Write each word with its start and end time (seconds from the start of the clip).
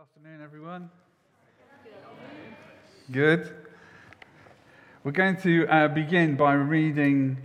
Good 0.00 0.06
afternoon, 0.16 0.42
everyone. 0.42 0.90
Good. 3.12 3.54
We're 5.04 5.10
going 5.10 5.36
to 5.42 5.66
uh, 5.66 5.88
begin 5.88 6.36
by 6.36 6.54
reading 6.54 7.36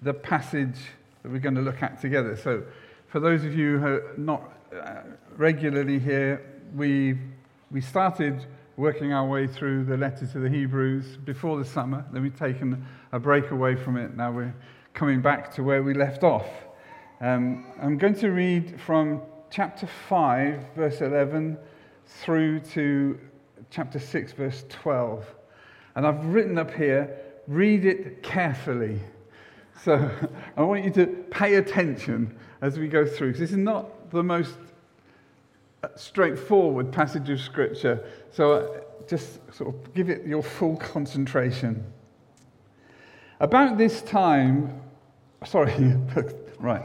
the 0.00 0.14
passage 0.14 0.78
that 1.22 1.30
we're 1.30 1.38
going 1.38 1.56
to 1.56 1.60
look 1.60 1.82
at 1.82 2.00
together. 2.00 2.34
So, 2.34 2.62
for 3.08 3.20
those 3.20 3.44
of 3.44 3.54
you 3.54 3.78
who 3.78 3.86
are 3.86 4.14
not 4.16 4.54
uh, 4.74 5.02
regularly 5.36 5.98
here, 5.98 6.62
we, 6.74 7.18
we 7.70 7.82
started 7.82 8.46
working 8.78 9.12
our 9.12 9.26
way 9.26 9.46
through 9.46 9.84
the 9.84 9.98
letter 9.98 10.26
to 10.26 10.38
the 10.38 10.48
Hebrews 10.48 11.18
before 11.18 11.58
the 11.58 11.64
summer. 11.66 12.06
Then 12.10 12.22
we've 12.22 12.38
taken 12.38 12.86
a 13.12 13.18
break 13.18 13.50
away 13.50 13.76
from 13.76 13.98
it. 13.98 14.16
Now 14.16 14.32
we're 14.32 14.54
coming 14.94 15.20
back 15.20 15.54
to 15.56 15.62
where 15.62 15.82
we 15.82 15.92
left 15.92 16.24
off. 16.24 16.48
Um, 17.20 17.66
I'm 17.82 17.98
going 17.98 18.14
to 18.14 18.30
read 18.30 18.80
from 18.80 19.20
chapter 19.50 19.86
5, 20.08 20.74
verse 20.74 21.02
11, 21.02 21.58
through 22.20 22.60
to 22.60 23.18
chapter 23.70 23.98
6, 23.98 24.32
verse 24.32 24.64
12. 24.68 25.24
And 25.94 26.06
I've 26.06 26.24
written 26.26 26.58
up 26.58 26.72
here, 26.72 27.16
read 27.46 27.84
it 27.84 28.22
carefully. 28.22 29.00
So 29.82 30.10
I 30.56 30.62
want 30.62 30.84
you 30.84 30.90
to 30.92 31.06
pay 31.06 31.56
attention 31.56 32.36
as 32.60 32.78
we 32.78 32.88
go 32.88 33.04
through, 33.04 33.28
because 33.28 33.40
this 33.40 33.50
is 33.50 33.56
not 33.56 34.10
the 34.10 34.22
most 34.22 34.54
straightforward 35.96 36.92
passage 36.92 37.28
of 37.28 37.40
Scripture. 37.40 38.04
So 38.30 38.52
uh, 38.52 38.80
just 39.08 39.40
sort 39.52 39.74
of 39.74 39.94
give 39.94 40.08
it 40.08 40.26
your 40.26 40.42
full 40.42 40.76
concentration. 40.76 41.84
About 43.40 43.76
this 43.76 44.02
time, 44.02 44.80
sorry, 45.44 45.96
right. 46.60 46.82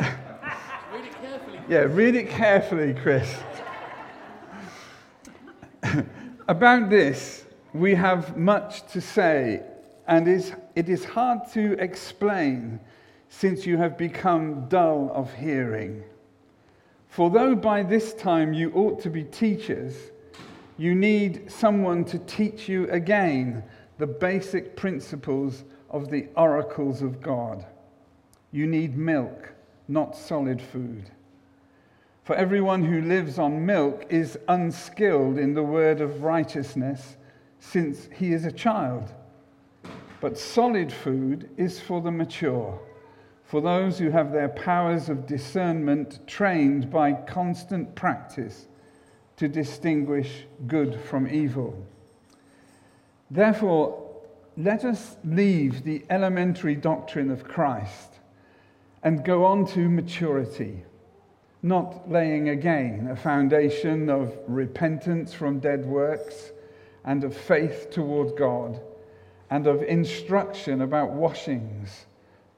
Read 0.00 1.04
it 1.04 1.20
carefully. 1.20 1.60
Yeah, 1.68 1.78
read 1.78 2.16
it 2.16 2.28
carefully, 2.28 2.94
Chris. 2.94 3.36
About 6.46 6.90
this, 6.90 7.46
we 7.72 7.94
have 7.94 8.36
much 8.36 8.86
to 8.92 9.00
say, 9.00 9.62
and 10.06 10.28
it 10.28 10.88
is 10.90 11.02
hard 11.02 11.50
to 11.54 11.72
explain 11.82 12.80
since 13.30 13.64
you 13.64 13.78
have 13.78 13.96
become 13.96 14.68
dull 14.68 15.10
of 15.14 15.32
hearing. 15.32 16.04
For 17.08 17.30
though 17.30 17.54
by 17.54 17.82
this 17.82 18.12
time 18.12 18.52
you 18.52 18.70
ought 18.72 19.00
to 19.02 19.10
be 19.10 19.24
teachers, 19.24 19.94
you 20.76 20.94
need 20.94 21.50
someone 21.50 22.04
to 22.06 22.18
teach 22.18 22.68
you 22.68 22.90
again 22.90 23.64
the 23.96 24.06
basic 24.06 24.76
principles 24.76 25.64
of 25.88 26.10
the 26.10 26.28
oracles 26.36 27.00
of 27.00 27.22
God. 27.22 27.64
You 28.52 28.66
need 28.66 28.98
milk, 28.98 29.54
not 29.88 30.14
solid 30.14 30.60
food. 30.60 31.10
For 32.24 32.34
everyone 32.36 32.84
who 32.84 33.02
lives 33.02 33.38
on 33.38 33.66
milk 33.66 34.06
is 34.08 34.38
unskilled 34.48 35.36
in 35.36 35.52
the 35.52 35.62
word 35.62 36.00
of 36.00 36.22
righteousness, 36.22 37.18
since 37.60 38.08
he 38.14 38.32
is 38.32 38.46
a 38.46 38.52
child. 38.52 39.12
But 40.22 40.38
solid 40.38 40.90
food 40.90 41.50
is 41.58 41.80
for 41.80 42.00
the 42.00 42.10
mature, 42.10 42.80
for 43.44 43.60
those 43.60 43.98
who 43.98 44.08
have 44.08 44.32
their 44.32 44.48
powers 44.48 45.10
of 45.10 45.26
discernment 45.26 46.26
trained 46.26 46.90
by 46.90 47.12
constant 47.12 47.94
practice 47.94 48.68
to 49.36 49.46
distinguish 49.46 50.46
good 50.66 50.98
from 50.98 51.26
evil. 51.26 51.86
Therefore, 53.30 54.02
let 54.56 54.86
us 54.86 55.18
leave 55.24 55.84
the 55.84 56.02
elementary 56.08 56.74
doctrine 56.74 57.30
of 57.30 57.44
Christ 57.44 58.20
and 59.02 59.22
go 59.22 59.44
on 59.44 59.66
to 59.72 59.90
maturity 59.90 60.84
not 61.64 62.10
laying 62.10 62.50
again 62.50 63.08
a 63.10 63.16
foundation 63.16 64.10
of 64.10 64.36
repentance 64.46 65.32
from 65.32 65.58
dead 65.58 65.86
works 65.86 66.52
and 67.06 67.24
of 67.24 67.34
faith 67.34 67.88
toward 67.90 68.36
God 68.36 68.78
and 69.48 69.66
of 69.66 69.82
instruction 69.82 70.82
about 70.82 71.12
washings, 71.12 72.04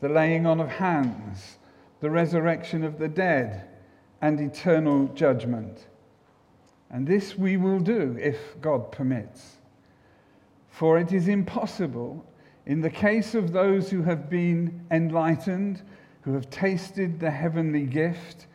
the 0.00 0.08
laying 0.08 0.44
on 0.44 0.60
of 0.60 0.68
hands, 0.68 1.58
the 2.00 2.10
resurrection 2.10 2.82
of 2.82 2.98
the 2.98 3.06
dead, 3.06 3.68
and 4.22 4.40
eternal 4.40 5.06
judgment. 5.14 5.86
And 6.90 7.06
this 7.06 7.38
we 7.38 7.56
will 7.56 7.78
do 7.78 8.18
if 8.20 8.60
God 8.60 8.90
permits. 8.90 9.58
For 10.68 10.98
it 10.98 11.12
is 11.12 11.28
impossible, 11.28 12.26
in 12.66 12.80
the 12.80 12.90
case 12.90 13.36
of 13.36 13.52
those 13.52 13.88
who 13.88 14.02
have 14.02 14.28
been 14.28 14.84
enlightened, 14.90 15.82
who 16.22 16.34
have 16.34 16.50
tasted 16.50 17.20
the 17.20 17.30
heavenly 17.30 17.84
gift, 17.84 18.48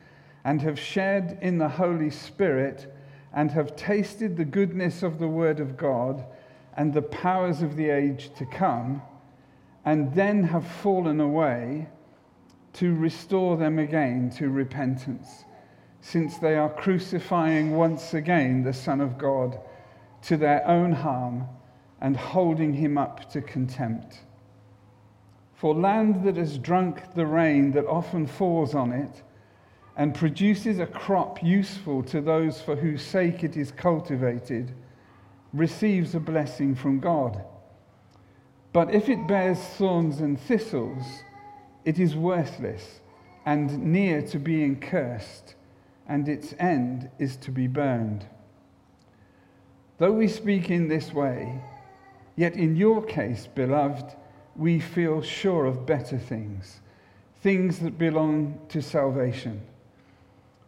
and 0.43 0.61
have 0.61 0.79
shared 0.79 1.37
in 1.41 1.57
the 1.57 1.69
Holy 1.69 2.09
Spirit 2.09 2.93
and 3.33 3.51
have 3.51 3.75
tasted 3.75 4.35
the 4.35 4.45
goodness 4.45 5.03
of 5.03 5.19
the 5.19 5.27
Word 5.27 5.59
of 5.59 5.77
God 5.77 6.25
and 6.75 6.93
the 6.93 7.01
powers 7.01 7.61
of 7.61 7.75
the 7.75 7.89
age 7.89 8.31
to 8.37 8.45
come, 8.45 9.01
and 9.85 10.13
then 10.13 10.43
have 10.43 10.65
fallen 10.65 11.19
away, 11.19 11.87
to 12.73 12.95
restore 12.95 13.57
them 13.57 13.77
again 13.79 14.29
to 14.29 14.49
repentance, 14.49 15.45
since 15.99 16.37
they 16.37 16.55
are 16.55 16.69
crucifying 16.69 17.75
once 17.75 18.13
again 18.13 18.63
the 18.63 18.73
Son 18.73 19.01
of 19.01 19.17
God 19.17 19.59
to 20.23 20.37
their 20.37 20.65
own 20.67 20.93
harm 20.93 21.45
and 21.99 22.15
holding 22.15 22.73
him 22.73 22.97
up 22.97 23.29
to 23.31 23.41
contempt. 23.41 24.19
For 25.53 25.75
land 25.75 26.23
that 26.23 26.37
has 26.37 26.57
drunk 26.57 27.13
the 27.13 27.25
rain 27.25 27.71
that 27.73 27.85
often 27.85 28.25
falls 28.25 28.73
on 28.73 28.91
it, 28.91 29.21
and 29.97 30.15
produces 30.15 30.79
a 30.79 30.85
crop 30.85 31.43
useful 31.43 32.01
to 32.03 32.21
those 32.21 32.61
for 32.61 32.75
whose 32.75 33.01
sake 33.01 33.43
it 33.43 33.57
is 33.57 33.71
cultivated, 33.71 34.71
receives 35.53 36.15
a 36.15 36.19
blessing 36.19 36.75
from 36.75 36.99
God. 36.99 37.43
But 38.73 38.93
if 38.93 39.09
it 39.09 39.27
bears 39.27 39.59
thorns 39.59 40.21
and 40.21 40.39
thistles, 40.39 41.03
it 41.83 41.99
is 41.99 42.15
worthless 42.15 43.01
and 43.45 43.83
near 43.83 44.21
to 44.21 44.39
being 44.39 44.79
cursed, 44.79 45.55
and 46.07 46.29
its 46.29 46.53
end 46.59 47.09
is 47.19 47.35
to 47.37 47.51
be 47.51 47.67
burned. 47.67 48.25
Though 49.97 50.11
we 50.11 50.27
speak 50.27 50.69
in 50.69 50.87
this 50.87 51.13
way, 51.13 51.61
yet 52.35 52.55
in 52.55 52.75
your 52.75 53.03
case, 53.03 53.47
beloved, 53.47 54.15
we 54.55 54.79
feel 54.79 55.21
sure 55.21 55.65
of 55.65 55.85
better 55.85 56.17
things, 56.17 56.81
things 57.41 57.79
that 57.79 57.97
belong 57.97 58.59
to 58.69 58.81
salvation. 58.81 59.61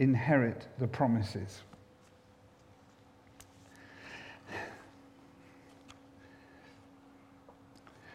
inherit 0.00 0.66
the 0.78 0.88
promises. 0.88 1.60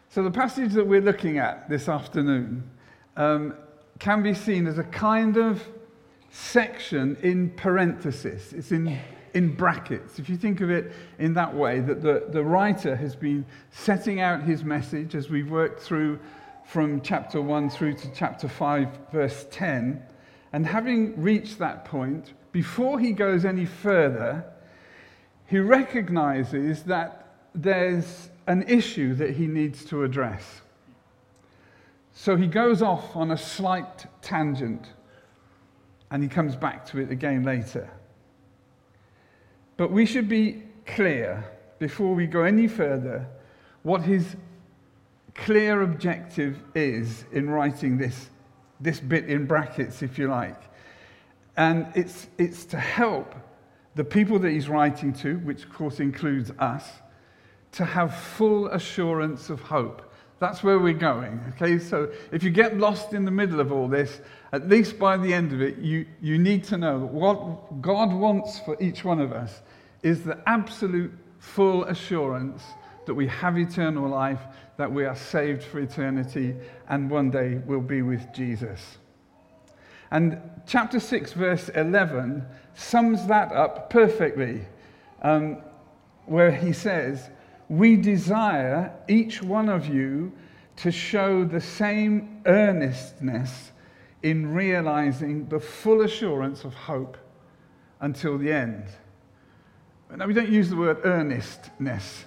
So, 0.09 0.23
the 0.23 0.31
passage 0.31 0.73
that 0.73 0.87
we're 0.87 1.01
looking 1.01 1.37
at 1.37 1.69
this 1.69 1.87
afternoon 1.87 2.69
um, 3.17 3.53
can 3.99 4.23
be 4.23 4.33
seen 4.33 4.65
as 4.65 4.77
a 4.77 4.83
kind 4.83 5.37
of 5.37 5.61
section 6.31 7.17
in 7.21 7.51
parenthesis. 7.51 8.51
It's 8.53 8.71
in, 8.71 8.97
in 9.33 9.53
brackets. 9.53 10.17
If 10.17 10.29
you 10.29 10.37
think 10.37 10.61
of 10.61 10.71
it 10.71 10.91
in 11.19 11.33
that 11.33 11.53
way, 11.53 11.81
that 11.81 12.01
the, 12.01 12.27
the 12.29 12.43
writer 12.43 12.95
has 12.95 13.15
been 13.15 13.45
setting 13.71 14.21
out 14.21 14.41
his 14.41 14.63
message 14.63 15.15
as 15.15 15.29
we've 15.29 15.51
worked 15.51 15.81
through 15.81 16.19
from 16.65 17.01
chapter 17.01 17.41
1 17.41 17.69
through 17.69 17.93
to 17.95 18.11
chapter 18.13 18.47
5, 18.47 18.87
verse 19.11 19.45
10. 19.51 20.01
And 20.55 20.65
having 20.65 21.21
reached 21.21 21.59
that 21.59 21.83
point, 21.83 22.31
before 22.53 22.97
he 22.97 23.11
goes 23.11 23.43
any 23.43 23.65
further, 23.65 24.45
he 25.47 25.59
recognizes 25.59 26.83
that 26.83 27.27
there's 27.53 28.29
an 28.47 28.63
issue 28.65 29.15
that 29.15 29.31
he 29.31 29.47
needs 29.47 29.83
to 29.87 30.05
address. 30.05 30.61
So 32.13 32.37
he 32.37 32.47
goes 32.47 32.81
off 32.81 33.17
on 33.17 33.31
a 33.31 33.37
slight 33.37 34.05
tangent 34.21 34.87
and 36.09 36.23
he 36.23 36.29
comes 36.29 36.55
back 36.55 36.85
to 36.85 36.99
it 36.99 37.11
again 37.11 37.43
later. 37.43 37.89
But 39.75 39.91
we 39.91 40.05
should 40.05 40.29
be 40.29 40.63
clear 40.85 41.43
before 41.79 42.15
we 42.15 42.27
go 42.27 42.43
any 42.43 42.69
further 42.69 43.27
what 43.83 44.03
his 44.03 44.37
clear 45.33 45.81
objective 45.81 46.63
is 46.73 47.25
in 47.33 47.49
writing 47.49 47.97
this 47.97 48.29
this 48.79 48.99
bit 48.99 49.29
in 49.29 49.45
brackets, 49.45 50.01
if 50.01 50.17
you 50.17 50.27
like. 50.27 50.61
And 51.57 51.87
it's, 51.95 52.27
it's 52.37 52.65
to 52.65 52.77
help 52.77 53.35
the 53.95 54.03
people 54.03 54.39
that 54.39 54.51
he's 54.51 54.67
writing 54.67 55.13
to, 55.13 55.37
which 55.39 55.63
of 55.63 55.73
course 55.73 55.99
includes 55.99 56.51
us, 56.59 56.85
to 57.73 57.85
have 57.85 58.15
full 58.15 58.67
assurance 58.67 59.49
of 59.49 59.61
hope. 59.61 60.11
That's 60.39 60.63
where 60.63 60.79
we're 60.79 60.93
going. 60.93 61.39
Okay, 61.55 61.79
so 61.79 62.11
if 62.31 62.43
you 62.43 62.49
get 62.49 62.77
lost 62.77 63.13
in 63.13 63.23
the 63.23 63.31
middle 63.31 63.61
of 63.61 63.71
all 63.71 63.87
this, 63.87 64.19
at 64.51 64.67
least 64.67 64.99
by 64.99 65.15
the 65.15 65.33
end 65.33 65.53
of 65.53 65.61
it, 65.61 65.77
you, 65.77 66.05
you 66.21 66.37
need 66.37 66.63
to 66.65 66.77
know 66.77 66.99
that 66.99 67.05
what 67.05 67.81
God 67.81 68.13
wants 68.13 68.59
for 68.59 68.81
each 68.81 69.05
one 69.05 69.21
of 69.21 69.31
us 69.31 69.61
is 70.03 70.23
the 70.23 70.37
absolute 70.45 71.13
full 71.39 71.85
assurance 71.85 72.63
that 73.05 73.13
we 73.13 73.27
have 73.27 73.57
eternal 73.57 74.09
life, 74.09 74.41
that 74.77 74.91
we 74.91 75.05
are 75.05 75.15
saved 75.15 75.63
for 75.63 75.79
eternity, 75.79 76.55
and 76.89 77.09
one 77.09 77.29
day 77.29 77.61
we'll 77.65 77.81
be 77.81 78.01
with 78.01 78.33
Jesus. 78.33 78.97
And 80.11 80.39
chapter 80.67 80.99
6, 80.99 81.33
verse 81.33 81.69
11, 81.69 82.45
sums 82.75 83.27
that 83.27 83.51
up 83.51 83.89
perfectly, 83.89 84.65
um, 85.21 85.61
where 86.25 86.51
he 86.51 86.73
says, 86.73 87.29
We 87.69 87.95
desire 87.95 88.93
each 89.07 89.41
one 89.41 89.69
of 89.69 89.87
you 89.87 90.31
to 90.77 90.91
show 90.91 91.45
the 91.45 91.61
same 91.61 92.41
earnestness 92.45 93.71
in 94.23 94.53
realizing 94.53 95.47
the 95.47 95.59
full 95.59 96.01
assurance 96.01 96.63
of 96.63 96.73
hope 96.73 97.17
until 98.01 98.37
the 98.37 98.51
end. 98.51 98.85
Now, 100.15 100.27
we 100.27 100.33
don't 100.33 100.49
use 100.49 100.69
the 100.69 100.75
word 100.75 100.99
earnestness 101.03 102.25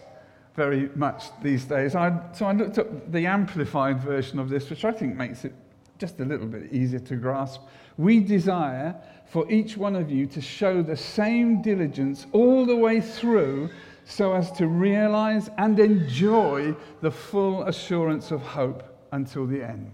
very 0.58 0.90
much 0.96 1.26
these 1.40 1.64
days. 1.64 1.94
I, 1.94 2.20
so 2.32 2.44
I 2.46 2.52
looked 2.52 2.78
up 2.78 3.12
the 3.12 3.26
amplified 3.26 4.00
version 4.00 4.40
of 4.40 4.48
this, 4.48 4.68
which 4.68 4.84
I 4.84 4.90
think 4.90 5.14
makes 5.14 5.44
it 5.44 5.54
just 5.98 6.18
a 6.18 6.24
little 6.24 6.48
bit 6.48 6.72
easier 6.72 6.98
to 6.98 7.14
grasp. 7.14 7.60
We 7.96 8.18
desire 8.18 8.96
for 9.24 9.48
each 9.48 9.76
one 9.76 9.94
of 9.94 10.10
you 10.10 10.26
to 10.26 10.40
show 10.40 10.82
the 10.82 10.96
same 10.96 11.62
diligence 11.62 12.26
all 12.32 12.66
the 12.66 12.74
way 12.74 13.00
through 13.00 13.70
so 14.04 14.32
as 14.32 14.50
to 14.52 14.66
realize 14.66 15.48
and 15.58 15.78
enjoy 15.78 16.74
the 17.02 17.10
full 17.10 17.62
assurance 17.62 18.32
of 18.32 18.42
hope 18.42 18.82
until 19.12 19.46
the 19.46 19.62
end. 19.62 19.92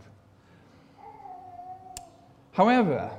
However, 2.52 3.10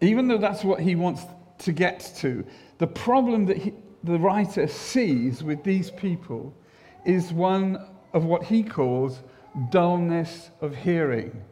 even 0.00 0.28
though 0.28 0.38
that's 0.38 0.64
what 0.64 0.80
he 0.80 0.94
wants 0.94 1.26
to 1.58 1.72
get 1.72 2.10
to, 2.20 2.42
the 2.78 2.86
problem 2.86 3.44
that 3.46 3.58
he, 3.58 3.74
the 4.02 4.18
writer 4.18 4.66
sees 4.66 5.42
with 5.42 5.62
these 5.64 5.90
people 5.90 6.54
is 7.04 7.32
one 7.32 7.86
of 8.12 8.24
what 8.24 8.44
he 8.44 8.62
calls 8.62 9.20
dullness 9.70 10.50
of 10.60 10.74
hearing, 10.74 11.42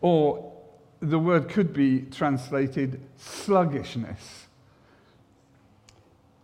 or 0.00 0.52
the 1.00 1.18
word 1.18 1.48
could 1.48 1.72
be 1.72 2.00
translated 2.00 3.00
sluggishness. 3.16 4.46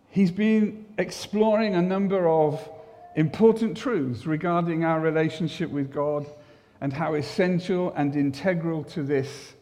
He's 0.09 0.31
been 0.31 0.85
exploring 0.97 1.75
a 1.75 1.81
number 1.81 2.27
of 2.27 2.69
important 3.15 3.77
truths 3.77 4.25
regarding 4.25 4.83
our 4.83 4.99
relationship 4.99 5.69
with 5.69 5.91
God 5.91 6.25
and 6.81 6.91
how 6.91 7.13
essential 7.13 7.93
and 7.95 8.15
integral 8.15 8.83
to 8.85 9.03
this 9.03 9.53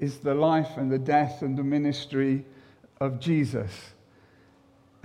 is 0.00 0.18
the 0.18 0.34
life 0.34 0.76
and 0.76 0.90
the 0.90 0.98
death 0.98 1.42
and 1.42 1.56
the 1.56 1.62
ministry 1.62 2.44
of 3.00 3.20
Jesus. 3.20 3.93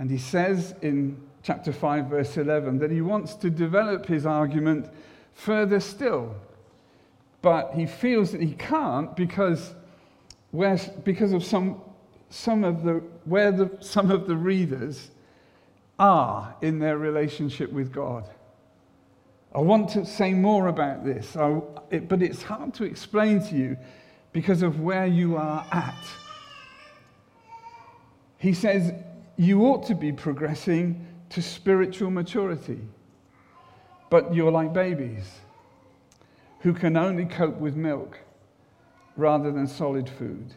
And 0.00 0.10
he 0.10 0.16
says 0.16 0.74
in 0.80 1.20
chapter 1.42 1.74
5, 1.74 2.06
verse 2.06 2.38
11, 2.38 2.78
that 2.78 2.90
he 2.90 3.02
wants 3.02 3.34
to 3.34 3.50
develop 3.50 4.06
his 4.06 4.24
argument 4.24 4.88
further 5.34 5.78
still. 5.78 6.34
But 7.42 7.74
he 7.74 7.84
feels 7.84 8.32
that 8.32 8.40
he 8.40 8.54
can't 8.54 9.14
because, 9.14 9.74
where, 10.52 10.78
because 11.04 11.34
of 11.34 11.44
some, 11.44 11.82
some 12.30 12.64
of 12.64 12.82
the, 12.82 13.02
where 13.26 13.52
the, 13.52 13.76
some 13.80 14.10
of 14.10 14.26
the 14.26 14.36
readers 14.36 15.10
are 15.98 16.56
in 16.62 16.78
their 16.78 16.96
relationship 16.96 17.70
with 17.70 17.92
God. 17.92 18.24
I 19.54 19.60
want 19.60 19.90
to 19.90 20.06
say 20.06 20.32
more 20.32 20.68
about 20.68 21.04
this, 21.04 21.36
I, 21.36 21.60
it, 21.90 22.08
but 22.08 22.22
it's 22.22 22.42
hard 22.42 22.72
to 22.74 22.84
explain 22.84 23.46
to 23.48 23.54
you 23.54 23.76
because 24.32 24.62
of 24.62 24.80
where 24.80 25.06
you 25.06 25.36
are 25.36 25.66
at. 25.70 26.06
He 28.38 28.54
says, 28.54 28.94
you 29.40 29.62
ought 29.62 29.86
to 29.86 29.94
be 29.94 30.12
progressing 30.12 31.06
to 31.30 31.40
spiritual 31.40 32.10
maturity. 32.10 32.78
But 34.10 34.34
you're 34.34 34.52
like 34.52 34.74
babies 34.74 35.24
who 36.58 36.74
can 36.74 36.94
only 36.94 37.24
cope 37.24 37.56
with 37.56 37.74
milk 37.74 38.18
rather 39.16 39.50
than 39.50 39.66
solid 39.66 40.10
food. 40.10 40.52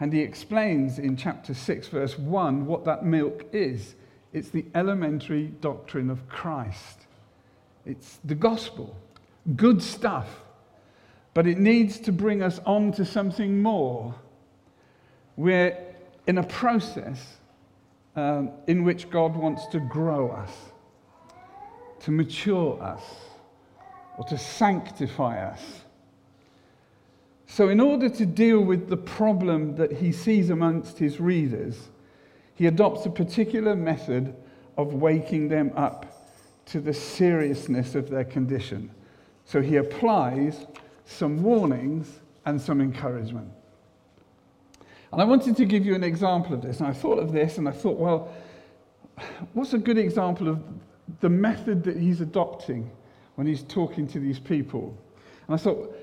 And 0.00 0.12
he 0.12 0.18
explains 0.18 0.98
in 0.98 1.16
chapter 1.16 1.54
6, 1.54 1.88
verse 1.88 2.18
1, 2.18 2.66
what 2.66 2.84
that 2.86 3.04
milk 3.04 3.44
is 3.52 3.94
it's 4.32 4.48
the 4.48 4.64
elementary 4.74 5.46
doctrine 5.60 6.10
of 6.10 6.28
Christ, 6.28 7.06
it's 7.86 8.18
the 8.24 8.34
gospel, 8.34 8.96
good 9.54 9.80
stuff. 9.80 10.40
But 11.34 11.46
it 11.46 11.58
needs 11.58 12.00
to 12.00 12.10
bring 12.10 12.42
us 12.42 12.58
on 12.66 12.90
to 12.92 13.04
something 13.04 13.62
more. 13.62 14.16
We're 15.36 15.78
in 16.26 16.38
a 16.38 16.42
process 16.42 17.36
um, 18.16 18.50
in 18.66 18.84
which 18.84 19.10
God 19.10 19.36
wants 19.36 19.66
to 19.68 19.80
grow 19.80 20.30
us, 20.30 20.52
to 22.00 22.10
mature 22.10 22.80
us, 22.82 23.02
or 24.18 24.24
to 24.26 24.36
sanctify 24.36 25.44
us. 25.46 25.82
So, 27.46 27.68
in 27.68 27.80
order 27.80 28.08
to 28.08 28.26
deal 28.26 28.60
with 28.60 28.88
the 28.88 28.96
problem 28.96 29.76
that 29.76 29.92
he 29.92 30.12
sees 30.12 30.50
amongst 30.50 30.98
his 30.98 31.20
readers, 31.20 31.90
he 32.54 32.66
adopts 32.66 33.04
a 33.04 33.10
particular 33.10 33.76
method 33.76 34.34
of 34.76 34.94
waking 34.94 35.48
them 35.48 35.72
up 35.76 36.06
to 36.66 36.80
the 36.80 36.94
seriousness 36.94 37.94
of 37.94 38.08
their 38.08 38.24
condition. 38.24 38.90
So, 39.44 39.60
he 39.60 39.76
applies 39.76 40.66
some 41.04 41.42
warnings 41.42 42.20
and 42.46 42.60
some 42.60 42.80
encouragement. 42.80 43.50
And 45.12 45.20
I 45.20 45.24
wanted 45.24 45.56
to 45.58 45.66
give 45.66 45.84
you 45.84 45.94
an 45.94 46.02
example 46.02 46.54
of 46.54 46.62
this. 46.62 46.80
And 46.80 46.88
I 46.88 46.92
thought 46.92 47.18
of 47.18 47.32
this 47.32 47.58
and 47.58 47.68
I 47.68 47.72
thought, 47.72 47.98
well, 47.98 48.32
what's 49.52 49.74
a 49.74 49.78
good 49.78 49.98
example 49.98 50.48
of 50.48 50.62
the 51.20 51.28
method 51.28 51.84
that 51.84 51.98
he's 51.98 52.22
adopting 52.22 52.90
when 53.34 53.46
he's 53.46 53.62
talking 53.62 54.08
to 54.08 54.18
these 54.18 54.38
people? 54.38 54.96
And 55.46 55.54
I 55.54 55.58
thought, 55.58 55.94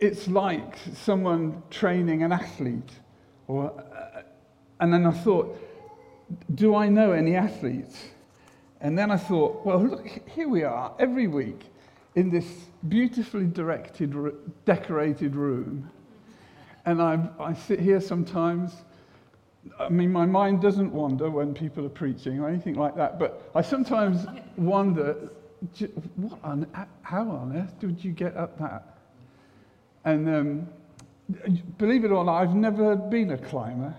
it's 0.00 0.28
like 0.28 0.76
someone 0.94 1.62
training 1.70 2.22
an 2.22 2.30
athlete. 2.30 2.92
Or, 3.48 3.72
uh, 3.72 4.22
and 4.78 4.92
then 4.92 5.06
I 5.06 5.10
thought, 5.10 5.58
do 6.54 6.76
I 6.76 6.88
know 6.88 7.10
any 7.10 7.34
athletes? 7.34 7.96
And 8.80 8.96
then 8.96 9.10
I 9.10 9.16
thought, 9.16 9.66
well, 9.66 9.82
look, 9.82 10.06
here 10.28 10.48
we 10.48 10.62
are 10.62 10.94
every 11.00 11.26
week 11.26 11.64
in 12.14 12.30
this 12.30 12.46
beautifully 12.88 13.46
directed, 13.46 14.14
decorated 14.64 15.34
room 15.34 15.90
and 16.86 17.00
I, 17.02 17.28
I 17.38 17.52
sit 17.52 17.80
here 17.80 18.00
sometimes. 18.00 18.74
I 19.78 19.88
mean, 19.88 20.10
my 20.10 20.24
mind 20.24 20.62
doesn't 20.62 20.92
wander 20.92 21.30
when 21.30 21.54
people 21.54 21.84
are 21.84 21.90
preaching 21.90 22.40
or 22.40 22.48
anything 22.48 22.74
like 22.74 22.96
that, 22.96 23.18
but 23.18 23.50
I 23.54 23.62
sometimes 23.62 24.26
wonder 24.56 25.30
what 26.16 26.38
on, 26.42 26.66
how 27.02 27.28
on 27.28 27.56
earth 27.56 27.78
did 27.78 28.02
you 28.02 28.12
get 28.12 28.36
up 28.36 28.58
that? 28.58 28.96
And 30.04 30.28
um, 30.28 30.68
believe 31.78 32.04
it 32.04 32.10
or 32.10 32.24
not, 32.24 32.40
I've 32.40 32.54
never 32.54 32.96
been 32.96 33.32
a 33.32 33.38
climber, 33.38 33.94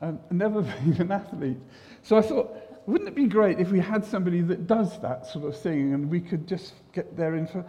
I've 0.00 0.18
never 0.30 0.62
been 0.84 1.00
an 1.00 1.12
athlete. 1.12 1.58
So 2.02 2.16
I 2.16 2.22
thought, 2.22 2.56
wouldn't 2.86 3.08
it 3.08 3.14
be 3.14 3.26
great 3.26 3.58
if 3.58 3.70
we 3.70 3.80
had 3.80 4.04
somebody 4.04 4.40
that 4.42 4.66
does 4.66 4.98
that 5.00 5.26
sort 5.26 5.44
of 5.44 5.60
thing 5.60 5.92
and 5.92 6.08
we 6.08 6.20
could 6.20 6.46
just 6.46 6.74
get 6.92 7.16
their 7.16 7.34
info? 7.34 7.64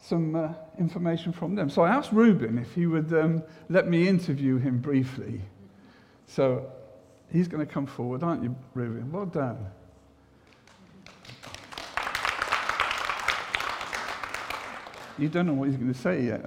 Some 0.00 0.34
uh, 0.34 0.52
information 0.78 1.32
from 1.32 1.54
them. 1.54 1.68
So 1.68 1.82
I 1.82 1.90
asked 1.90 2.12
Ruben 2.12 2.58
if 2.58 2.74
he 2.74 2.86
would 2.86 3.12
um, 3.12 3.42
let 3.68 3.86
me 3.88 4.08
interview 4.08 4.58
him 4.58 4.78
briefly. 4.78 5.42
So 6.26 6.70
he's 7.30 7.48
going 7.48 7.64
to 7.64 7.72
come 7.72 7.86
forward, 7.86 8.22
aren't 8.22 8.42
you, 8.42 8.56
Ruben? 8.74 9.12
Well 9.12 9.26
done. 9.26 9.66
You 15.18 15.28
don't 15.28 15.46
know 15.46 15.52
what 15.52 15.68
he's 15.68 15.76
going 15.76 15.92
to 15.92 15.98
say 15.98 16.24
yet. 16.24 16.44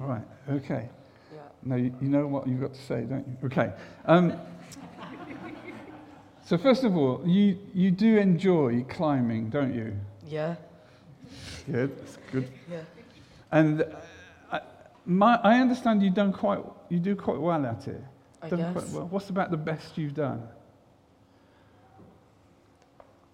All 0.00 0.06
right, 0.06 0.24
okay. 0.48 0.88
Yeah. 1.32 1.40
No, 1.62 1.76
you, 1.76 1.94
you, 2.00 2.08
know 2.08 2.26
what 2.26 2.48
you've 2.48 2.60
got 2.60 2.72
to 2.72 2.82
say, 2.82 3.02
don't 3.02 3.26
you? 3.28 3.36
Okay. 3.44 3.70
Um, 4.06 4.40
so, 6.46 6.56
first 6.56 6.84
of 6.84 6.96
all, 6.96 7.22
you, 7.26 7.58
you 7.74 7.90
do 7.90 8.16
enjoy 8.16 8.84
climbing, 8.88 9.50
don't 9.50 9.74
you? 9.74 9.94
Yeah. 10.26 10.56
Yeah, 11.68 11.86
that's 11.86 12.18
good. 12.30 12.48
Yeah. 12.70 12.80
And 13.52 13.82
uh, 13.82 13.86
I, 14.52 14.60
my, 15.06 15.38
I 15.42 15.60
understand 15.60 16.02
you 16.02 16.10
done 16.10 16.32
quite, 16.32 16.60
you 16.88 16.98
do 16.98 17.16
quite 17.16 17.38
well 17.38 17.64
at 17.64 17.86
it. 17.88 18.02
I 18.42 18.48
done 18.48 18.74
guess. 18.74 18.90
Well. 18.90 19.06
What's 19.08 19.30
about 19.30 19.50
the 19.50 19.56
best 19.56 19.96
you've 19.96 20.14
done? 20.14 20.42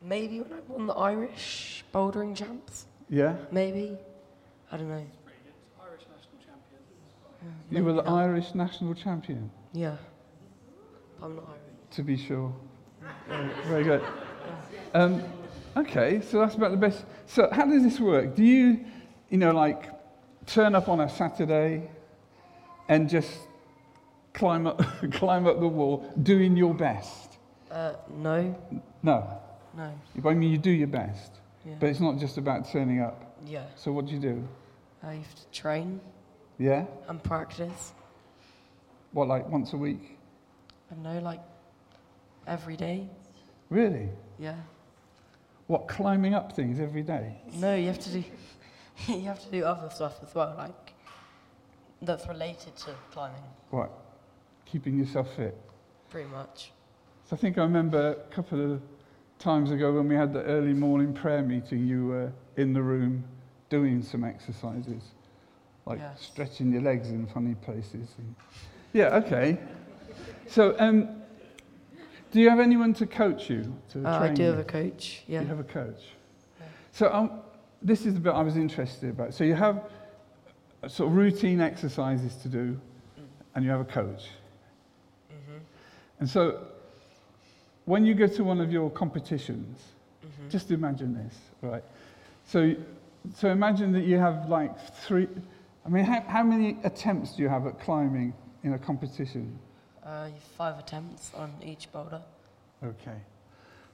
Maybe 0.03 0.41
when 0.41 0.53
I 0.53 0.63
won 0.69 0.87
the 0.87 0.95
Irish 0.95 1.85
bouldering 1.93 2.37
champs. 2.37 2.87
Yeah. 3.09 3.37
Maybe. 3.51 3.99
I 4.73 4.77
don't 4.77 4.89
know. 4.89 5.07
Yeah, 7.71 7.79
you 7.79 7.85
were 7.85 7.95
the. 7.95 8.03
Irish 8.03 8.55
national 8.55 8.95
champion. 8.95 9.51
Yeah. 9.73 9.97
I'm 11.23 11.37
not 11.37 11.45
Irish. 11.49 11.97
to 11.97 12.03
be 12.03 12.17
sure. 12.17 12.53
Very, 13.29 13.49
very 13.67 13.85
good. 13.85 14.03
Um, 14.95 15.23
okay, 15.77 16.21
so 16.21 16.39
that's 16.41 16.55
about 16.55 16.71
the 16.73 16.77
best. 16.77 17.05
So, 17.27 17.49
how 17.53 17.67
does 17.67 17.83
this 17.83 18.01
work? 18.01 18.35
Do 18.35 18.45
you, 18.45 18.85
you 19.29 19.39
know, 19.39 19.53
like 19.53 19.91
turn 20.47 20.75
up 20.75 20.89
on 20.89 21.01
a 21.01 21.09
Saturday 21.09 21.89
and 22.89 23.09
just 23.09 23.31
climb 24.35 24.67
up, 24.67 24.83
climb 25.13 25.47
up 25.47 25.61
the 25.61 25.69
wall 25.69 26.11
doing 26.23 26.57
your 26.57 26.75
best? 26.75 27.39
Uh, 27.71 27.95
no, 28.19 28.55
No. 29.03 29.41
no, 29.77 29.93
I 30.25 30.35
mean, 30.35 30.51
you 30.51 30.59
do 30.59 30.71
your 30.71 30.89
best, 30.89 31.33
yeah. 31.65 31.75
but 31.79 31.89
it's 31.89 32.01
not 32.01 32.19
just 32.19 32.37
about 32.37 32.69
turning 32.71 33.01
up. 33.01 33.37
yeah. 33.47 33.65
So, 33.77 33.93
what 33.93 34.07
do 34.07 34.13
you 34.15 34.21
do? 34.21 34.49
I 35.03 35.15
have 35.15 35.35
to 35.35 35.47
train 35.53 36.01
Yeah? 36.59 36.85
and 37.09 37.23
practice. 37.23 37.93
What, 39.13 39.29
like 39.29 39.49
once 39.49 39.73
a 39.73 39.77
week? 39.77 40.19
I 40.93 40.97
know, 40.97 41.21
like, 41.21 41.41
every 42.47 42.77
day. 42.77 43.09
Really? 43.71 44.09
Yeah. 44.39 44.57
What, 45.71 45.87
climbing 45.87 46.35
up 46.35 46.51
things 46.51 46.81
every 46.81 47.03
day? 47.03 47.37
No, 47.55 47.77
you 47.77 47.87
have 47.87 48.01
to 48.01 48.11
do. 48.11 48.25
you 49.07 49.21
have 49.21 49.39
to 49.45 49.51
do 49.53 49.63
other 49.63 49.89
stuff 49.89 50.15
as 50.21 50.35
well, 50.35 50.53
like 50.59 50.95
that's 52.03 52.27
related 52.27 52.75
to 52.79 52.91
climbing, 53.13 53.45
What? 53.71 53.93
Keeping 54.67 54.99
yourself 54.99 55.29
fit? 55.37 55.57
pretty 56.09 56.29
much. 56.29 56.73
So 57.29 57.37
I 57.37 57.39
think 57.39 57.57
I 57.57 57.63
remember 57.63 58.11
a 58.11 58.35
couple 58.35 58.73
of 58.75 58.83
times 59.39 59.71
ago 59.71 59.93
when 59.93 60.09
we 60.09 60.17
had 60.17 60.33
the 60.33 60.43
early 60.43 60.73
morning 60.73 61.13
prayer 61.13 61.43
meeting, 61.43 61.87
you 61.87 62.07
were 62.09 62.33
in 62.57 62.73
the 62.73 62.83
room 62.83 63.23
doing 63.69 64.03
some 64.03 64.25
exercises, 64.25 65.05
like 65.87 66.01
Yeah. 66.01 66.17
stretching 66.17 66.73
your 66.73 66.83
legs 66.83 67.11
in 67.11 67.29
funny 67.29 67.55
places. 67.55 68.13
And- 68.19 68.35
yeah, 68.93 69.15
okay. 69.25 69.57
So, 70.49 70.75
um, 70.81 71.20
do 72.31 72.41
you 72.41 72.49
have 72.49 72.61
anyone 72.61 72.95
to 72.95 73.07
coach 73.07 73.51
you? 73.51 73.75
To 73.93 74.05
Uh, 74.07 74.19
I 74.21 74.29
do 74.35 74.43
you? 74.43 74.49
have 74.51 74.59
a 74.59 74.65
coach. 74.65 75.23
Yeah. 75.27 75.43
You 75.43 75.47
have 75.49 75.59
a 75.61 75.65
coach. 75.65 76.01
Yeah. 76.61 76.67
So 76.93 77.13
um, 77.13 77.31
this 77.83 78.07
is 78.07 78.15
the 78.15 78.21
bit 78.21 78.33
I 78.35 78.43
was 78.43 78.57
interested 78.57 79.11
about. 79.11 79.35
So 79.35 79.45
you 79.45 79.55
have 79.55 79.85
uh, 80.83 80.89
sort 80.89 81.11
of 81.11 81.17
routine 81.17 81.61
exercises 81.61 82.37
to 82.43 82.49
do, 82.49 82.79
and 83.55 83.65
you 83.65 83.71
have 83.71 83.81
a 83.81 83.85
coach. 83.85 84.29
hmm 85.29 85.59
And 86.21 86.29
so 86.29 86.67
when 87.85 88.05
you 88.05 88.15
go 88.15 88.27
to 88.27 88.45
one 88.45 88.61
of 88.61 88.71
your 88.73 88.91
competitions, 88.91 89.83
hmm 90.23 90.49
just 90.49 90.71
imagine 90.71 91.15
this, 91.15 91.37
right? 91.63 91.85
So, 92.47 92.75
so 93.35 93.51
imagine 93.51 93.93
that 93.93 94.05
you 94.05 94.19
have 94.19 94.49
like 94.49 94.73
three. 95.03 95.29
I 95.87 95.89
mean, 95.89 96.05
how, 96.05 96.21
how 96.23 96.43
many 96.43 96.77
attempts 96.85 97.37
do 97.37 97.43
you 97.43 97.49
have 97.49 97.67
at 97.67 97.81
climbing 97.81 98.35
in 98.63 98.73
a 98.75 98.79
competition? 98.79 99.59
Uh, 100.11 100.29
five 100.59 100.77
attempts 100.77 101.31
on 101.35 101.53
each 101.65 101.91
boulder. 101.93 102.21
Okay. 102.83 103.17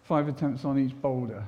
Five 0.04 0.28
attempts 0.28 0.64
on 0.64 0.78
each 0.78 0.98
boulder. 1.02 1.44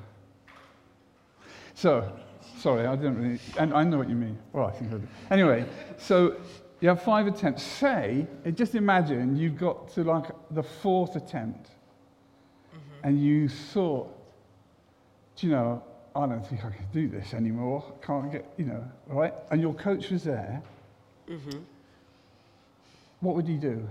So, 1.75 2.13
sorry, 2.59 2.87
I 2.87 2.95
didn't 2.95 3.17
really, 3.17 3.41
and 3.59 3.73
I 3.73 3.83
know 3.85 3.97
what 3.97 4.11
you 4.11 4.15
mean. 4.15 4.39
Well, 4.53 4.67
I 4.67 4.73
think 4.73 4.93
I 4.93 4.97
do. 4.97 5.09
Anyway, 5.31 5.65
so 5.97 6.37
you 6.81 6.89
have 6.91 7.01
five 7.03 7.27
attempts. 7.27 7.63
Say, 7.63 8.27
eh, 8.45 8.51
just 8.51 8.75
imagine 8.75 9.39
you 9.39 9.49
got 9.49 9.89
to 9.95 10.05
like 10.05 10.27
the 10.51 10.63
fourth 10.63 11.17
attempt 11.17 11.71
hmm 12.71 12.79
and 13.05 13.23
you 13.23 13.49
thought, 13.49 14.13
do 15.37 15.47
you 15.47 15.53
know, 15.53 15.83
I 16.15 16.27
don't 16.27 16.47
think 16.47 16.63
I 16.65 16.71
can 16.71 16.85
do 16.93 17.09
this 17.09 17.33
anymore. 17.33 17.85
Can't 18.03 18.31
get, 18.31 18.45
you 18.59 18.67
know, 18.67 18.85
right? 19.07 19.33
And 19.51 19.63
your 19.63 19.73
coach 19.73 20.11
was 20.11 20.25
there. 20.25 20.61
hmm 21.27 21.59
What 23.21 23.35
would 23.35 23.49
you 23.49 23.57
do? 23.57 23.89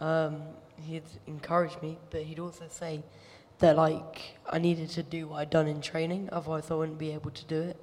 Um, 0.00 0.42
he'd 0.86 1.02
encourage 1.26 1.80
me, 1.82 1.98
but 2.10 2.22
he'd 2.22 2.38
also 2.38 2.64
say 2.68 3.02
that 3.58 3.76
like 3.76 4.38
I 4.48 4.58
needed 4.58 4.90
to 4.90 5.02
do 5.02 5.28
what 5.28 5.38
I'd 5.40 5.50
done 5.50 5.66
in 5.66 5.80
training, 5.80 6.28
otherwise 6.32 6.70
I 6.70 6.74
wouldn't 6.74 6.98
be 6.98 7.10
able 7.12 7.30
to 7.32 7.44
do 7.46 7.60
it. 7.60 7.76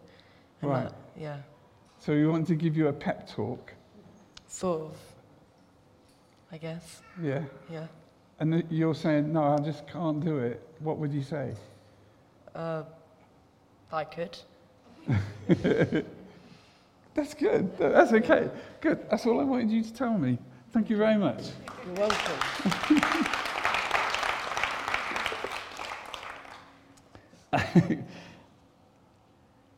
And 0.62 0.72
Right. 0.72 0.84
that- 0.90 0.96
yeah. 1.18 1.38
So 2.00 2.16
he 2.16 2.26
wanted 2.26 2.48
to 2.48 2.56
give 2.56 2.78
you 2.78 2.88
a 2.88 2.94
pep 2.94 3.28
talk. 3.28 3.74
Sort 4.48 4.82
of. 4.84 4.98
I 6.52 6.58
guess. 6.58 7.02
Yeah. 7.22 7.44
Yeah. 7.70 7.88
And 8.40 8.64
you're 8.70 8.94
saying, 8.96 9.34
no, 9.34 9.44
I 9.44 9.58
just 9.58 9.88
can't 9.88 10.24
do 10.24 10.38
it. 10.40 10.62
What 10.80 10.98
would 10.98 11.12
you 11.14 11.24
say? 11.24 11.54
Uh, 12.54 12.84
I 13.92 14.04
could. 14.06 14.38
That's 17.14 17.34
good. 17.34 17.78
That's 17.78 18.12
okay. 18.14 18.50
Good. 18.82 19.10
That's 19.10 19.26
all 19.26 19.40
I 19.40 19.44
wanted 19.44 19.72
you 19.72 19.82
to 19.84 19.94
tell 19.94 20.18
me. 20.18 20.38
Thank 20.76 20.90
you 20.90 20.98
very 20.98 21.16
much. 21.16 21.42
You're 21.86 21.96
welcome. 21.96 22.36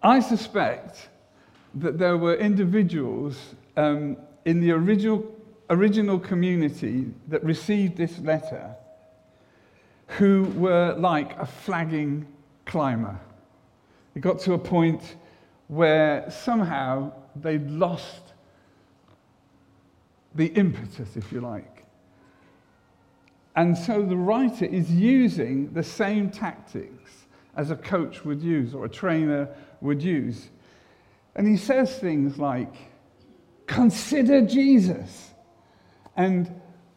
I 0.01 0.19
suspect 0.19 1.09
that 1.75 1.99
there 1.99 2.17
were 2.17 2.33
individuals 2.33 3.37
um, 3.75 4.17
in 4.45 4.59
the 4.59 4.71
original, 4.71 5.23
original 5.69 6.17
community 6.17 7.11
that 7.27 7.43
received 7.43 7.95
this 7.95 8.17
letter 8.17 8.75
who 10.07 10.45
were 10.55 10.95
like 10.97 11.37
a 11.37 11.45
flagging 11.45 12.25
climber. 12.65 13.19
It 14.15 14.21
got 14.21 14.39
to 14.39 14.53
a 14.53 14.57
point 14.57 15.17
where 15.67 16.27
somehow 16.31 17.11
they'd 17.35 17.69
lost 17.69 18.26
the 20.35 20.47
impetus, 20.47 21.15
if 21.15 21.31
you 21.31 21.41
like. 21.41 21.85
And 23.55 23.75
so 23.75 24.03
the 24.03 24.15
writer 24.15 24.65
is 24.65 24.91
using 24.91 25.73
the 25.73 25.81
same 25.81 26.29
tactics 26.29 27.25
as 27.55 27.71
a 27.71 27.75
coach 27.75 28.23
would 28.23 28.41
use 28.41 28.75
or 28.75 28.85
a 28.85 28.89
trainer 28.89 29.49
would 29.81 30.01
use. 30.01 30.49
And 31.35 31.47
he 31.47 31.57
says 31.57 31.97
things 31.97 32.37
like, 32.37 32.73
consider 33.65 34.41
Jesus 34.41 35.31
and 36.15 36.49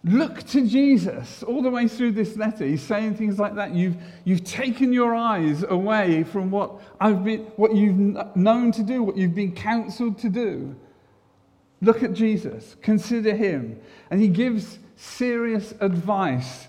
look 0.05 0.43
to 0.49 0.67
Jesus. 0.67 1.43
All 1.43 1.63
the 1.63 1.71
way 1.71 1.89
through 1.89 2.13
this 2.13 2.37
letter, 2.37 2.67
he's 2.67 2.83
saying 2.83 3.15
things 3.15 3.39
like 3.39 3.55
that. 3.55 3.75
You've, 3.75 3.97
you've 4.25 4.45
taken 4.45 4.93
your 4.93 5.15
eyes 5.15 5.63
away 5.63 6.25
from 6.25 6.51
what, 6.51 6.81
I've 7.01 7.25
been, 7.25 7.41
what 7.57 7.75
you've 7.75 8.37
known 8.37 8.73
to 8.73 8.83
do, 8.83 9.03
what 9.03 9.17
you've 9.17 9.35
been 9.35 9.55
counseled 9.55 10.19
to 10.19 10.29
do. 10.29 10.77
Look 11.81 12.03
at 12.03 12.13
Jesus, 12.13 12.77
consider 12.83 13.35
him. 13.35 13.81
And 14.11 14.21
he 14.21 14.29
gives 14.29 14.79
serious 14.97 15.73
advice 15.81 16.69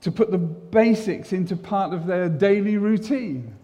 to 0.00 0.10
put 0.10 0.30
the 0.30 0.38
basics 0.38 1.32
into 1.32 1.56
part 1.56 1.92
of 1.92 2.06
their 2.06 2.28
daily 2.28 2.76
routine. 2.76 3.54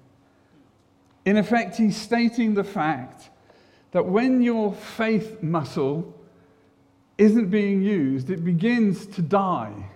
In 1.25 1.37
effect, 1.37 1.77
he's 1.77 1.97
stating 1.97 2.55
the 2.55 2.65
fact 2.65 3.31
that 3.91 4.07
when 4.07 4.43
your 4.43 4.73
faith 4.73 5.43
muscle 5.43 6.15
isn't 7.19 7.51
being 7.51 7.83
used, 7.83 8.31
it 8.31 8.45
begins 8.45 9.07
to 9.07 9.23
die. 9.23 9.91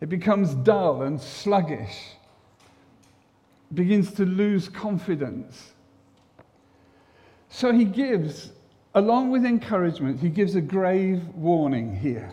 It 0.00 0.08
becomes 0.08 0.54
dull 0.54 1.02
and 1.02 1.20
sluggish, 1.20 2.12
it 3.70 3.74
begins 3.74 4.12
to 4.12 4.24
lose 4.24 4.68
confidence. 4.68 5.72
So 7.48 7.72
he 7.72 7.84
gives, 7.84 8.52
along 8.94 9.30
with 9.30 9.44
encouragement, 9.44 10.20
he 10.20 10.28
gives 10.28 10.54
a 10.54 10.60
grave 10.60 11.26
warning 11.34 11.96
here. 11.96 12.32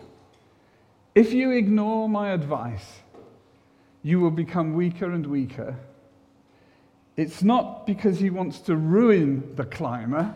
If 1.14 1.32
you 1.32 1.50
ignore 1.52 2.08
my 2.08 2.30
advice, 2.30 3.00
you 4.02 4.20
will 4.20 4.30
become 4.30 4.74
weaker 4.74 5.10
and 5.10 5.26
weaker. 5.26 5.76
It's 7.16 7.42
not 7.42 7.86
because 7.86 8.20
he 8.20 8.30
wants 8.30 8.60
to 8.60 8.76
ruin 8.76 9.54
the 9.56 9.64
climber. 9.64 10.34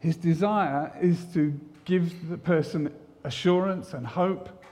His 0.00 0.16
desire 0.16 0.92
is 1.00 1.22
to 1.34 1.58
give 1.84 2.28
the 2.28 2.38
person 2.38 2.92
assurance 3.24 3.92
and 3.92 4.06
hope 4.06 4.64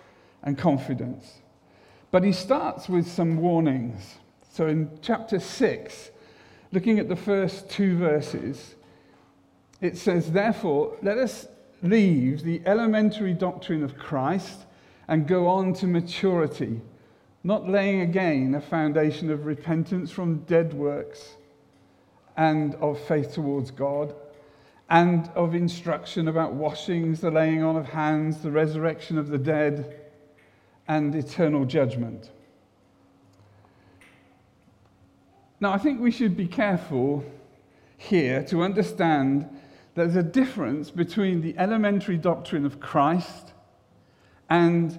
and 0.43 0.57
confidence. 0.57 1.41
But 2.11 2.25
he 2.25 2.33
starts 2.33 2.89
with 2.89 3.07
some 3.07 3.37
warnings. 3.37 4.17
So 4.51 4.67
in 4.67 4.99
chapter 5.03 5.39
6, 5.39 6.11
looking 6.73 6.99
at 6.99 7.09
the 7.09 7.17
first 7.17 7.69
two 7.69 7.97
verses, 7.99 8.75
it 9.81 9.97
says, 9.97 10.33
Therefore, 10.33 10.97
let 11.03 11.19
us 11.19 11.49
leave 11.83 12.43
the 12.43 12.61
elementary 12.67 13.33
doctrine 13.33 13.83
of 13.83 13.97
Christ 13.97 14.67
and 15.07 15.27
go 15.27 15.47
on 15.47 15.73
to 15.75 15.87
maturity, 15.87 16.81
not 17.45 17.69
laying 17.69 18.01
again 18.01 18.55
a 18.55 18.61
foundation 18.61 19.31
of 19.31 19.47
repentance 19.47 20.11
from 20.11 20.39
dead 20.41 20.75
works 20.75 21.37
and 22.37 22.75
of 22.77 23.01
faith 23.01 23.33
towards 23.35 23.71
God, 23.71 24.15
and 24.91 25.29
of 25.35 25.55
instruction 25.55 26.29
about 26.29 26.55
washings, 26.55 27.21
the 27.21 27.31
laying 27.31 27.63
on 27.63 27.77
of 27.77 27.87
hands, 27.87 28.39
the 28.39 28.51
resurrection 28.51 29.19
of 29.19 29.29
the 29.29 29.39
dead, 29.39 30.01
and 30.87 31.15
eternal 31.15 31.65
judgment. 31.65 32.31
Now, 35.61 35.73
I 35.73 35.79
think 35.79 36.01
we 36.01 36.13
should 36.13 36.37
be 36.37 36.47
careful 36.47 37.25
here 37.97 38.45
to 38.45 38.63
understand 38.63 39.49
there's 39.99 40.17
a 40.17 40.23
difference 40.23 40.91
between 40.91 41.41
the 41.41 41.59
elementary 41.59 42.17
doctrine 42.17 42.65
of 42.65 42.79
Christ 42.79 43.53
and 44.49 44.99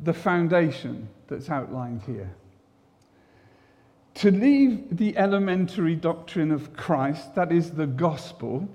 the 0.00 0.12
foundation 0.12 1.08
that's 1.28 1.48
outlined 1.48 2.02
here. 2.02 2.34
To 4.14 4.30
leave 4.32 4.96
the 4.96 5.16
elementary 5.16 5.94
doctrine 5.94 6.50
of 6.50 6.74
Christ, 6.74 7.34
that 7.36 7.52
is 7.52 7.70
the 7.70 7.86
gospel, 7.86 8.68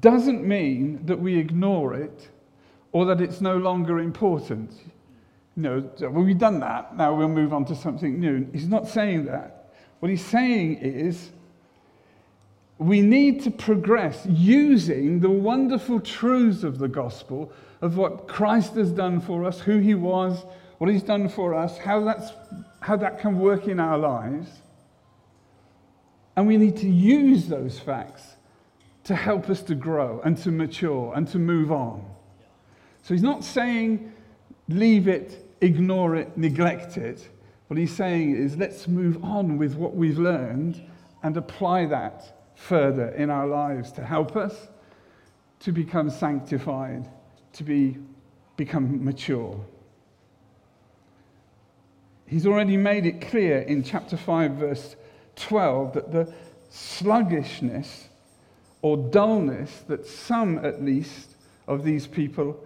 doesn't 0.00 0.42
mean 0.42 1.04
that 1.04 1.20
we 1.20 1.36
ignore 1.36 1.94
it 1.94 2.30
or 2.92 3.04
that 3.04 3.20
it's 3.20 3.40
no 3.40 3.58
longer 3.58 3.98
important. 3.98 4.72
Know, 5.56 5.90
well, 6.00 6.10
we've 6.10 6.38
done 6.38 6.60
that, 6.60 6.96
now 6.96 7.14
we'll 7.14 7.28
move 7.28 7.52
on 7.52 7.64
to 7.66 7.76
something 7.76 8.18
new. 8.18 8.48
He's 8.52 8.68
not 8.68 8.88
saying 8.88 9.26
that. 9.26 9.72
What 9.98 10.08
he's 10.08 10.24
saying 10.24 10.76
is 10.78 11.32
we 12.78 13.00
need 13.00 13.42
to 13.42 13.50
progress 13.50 14.24
using 14.26 15.18
the 15.18 15.30
wonderful 15.30 16.00
truths 16.00 16.62
of 16.62 16.78
the 16.78 16.86
gospel 16.86 17.52
of 17.80 17.96
what 17.96 18.28
Christ 18.28 18.74
has 18.74 18.92
done 18.92 19.20
for 19.20 19.44
us, 19.44 19.60
who 19.60 19.78
he 19.78 19.94
was, 19.94 20.44
what 20.78 20.88
he's 20.88 21.02
done 21.02 21.28
for 21.28 21.54
us, 21.54 21.76
how, 21.78 22.04
that's, 22.04 22.32
how 22.80 22.96
that 22.96 23.18
can 23.18 23.38
work 23.38 23.66
in 23.66 23.80
our 23.80 23.98
lives. 23.98 24.48
And 26.36 26.46
we 26.46 26.56
need 26.56 26.76
to 26.78 26.88
use 26.88 27.48
those 27.48 27.80
facts 27.80 28.22
to 29.04 29.16
help 29.16 29.50
us 29.50 29.60
to 29.62 29.74
grow 29.74 30.20
and 30.24 30.38
to 30.38 30.52
mature 30.52 31.12
and 31.16 31.26
to 31.28 31.38
move 31.38 31.72
on. 31.72 32.04
So 33.02 33.14
he's 33.14 33.22
not 33.24 33.42
saying 33.42 34.12
leave 34.68 35.08
it, 35.08 35.50
ignore 35.60 36.14
it, 36.14 36.36
neglect 36.36 36.96
it. 36.96 37.28
What 37.66 37.78
he's 37.78 37.94
saying 37.94 38.36
is 38.36 38.56
let's 38.56 38.86
move 38.86 39.22
on 39.24 39.58
with 39.58 39.74
what 39.74 39.96
we've 39.96 40.18
learned 40.18 40.80
and 41.24 41.36
apply 41.36 41.86
that 41.86 42.37
further 42.58 43.08
in 43.10 43.30
our 43.30 43.46
lives 43.46 43.92
to 43.92 44.04
help 44.04 44.36
us 44.36 44.68
to 45.60 45.72
become 45.72 46.10
sanctified, 46.10 47.08
to 47.52 47.64
be, 47.64 47.96
become 48.56 49.04
mature. 49.04 49.58
He's 52.26 52.46
already 52.46 52.76
made 52.76 53.06
it 53.06 53.20
clear 53.20 53.60
in 53.60 53.82
chapter 53.82 54.16
5, 54.16 54.52
verse 54.52 54.96
12, 55.36 55.94
that 55.94 56.12
the 56.12 56.32
sluggishness 56.68 58.08
or 58.82 58.96
dullness 58.96 59.84
that 59.88 60.04
some, 60.04 60.58
at 60.64 60.82
least, 60.82 61.36
of 61.66 61.84
these 61.84 62.06
people 62.06 62.62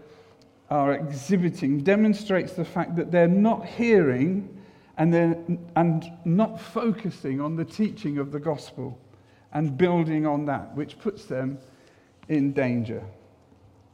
are 0.71 0.95
exhibiting 0.95 1.83
demonstrates 1.83 2.55
the 2.55 2.65
fact 2.65 2.97
that 2.97 3.11
they're 3.11 3.29
not 3.29 3.67
hearing 3.67 4.59
and, 4.97 5.13
they're, 5.13 5.39
and 5.77 6.11
not 6.25 6.61
focusing 6.61 7.41
on 7.41 7.57
the 7.57 7.65
teaching 7.65 8.19
of 8.19 8.33
the 8.33 8.41
gospel 8.41 8.99
and 9.53 9.77
building 9.77 10.27
on 10.27 10.47
that, 10.47 10.75
which 10.75 10.99
puts 10.99 11.27
them 11.27 11.59
in 12.29 12.53
danger. 12.53 13.03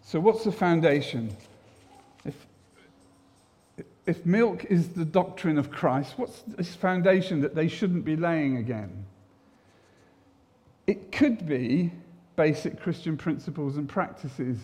So, 0.02 0.20
what's 0.20 0.44
the 0.44 0.52
foundation? 0.52 1.36
If, 2.24 2.46
if 4.06 4.24
milk 4.24 4.64
is 4.66 4.88
the 4.88 5.04
doctrine 5.04 5.58
of 5.58 5.70
Christ, 5.70 6.14
what's 6.16 6.42
this 6.42 6.74
foundation 6.74 7.40
that 7.40 7.54
they 7.54 7.68
shouldn't 7.68 8.04
be 8.04 8.16
laying 8.16 8.56
again? 8.56 9.04
It 10.86 11.12
could 11.12 11.46
be 11.46 11.92
basic 12.36 12.80
Christian 12.80 13.16
principles 13.16 13.76
and 13.76 13.88
practices, 13.88 14.58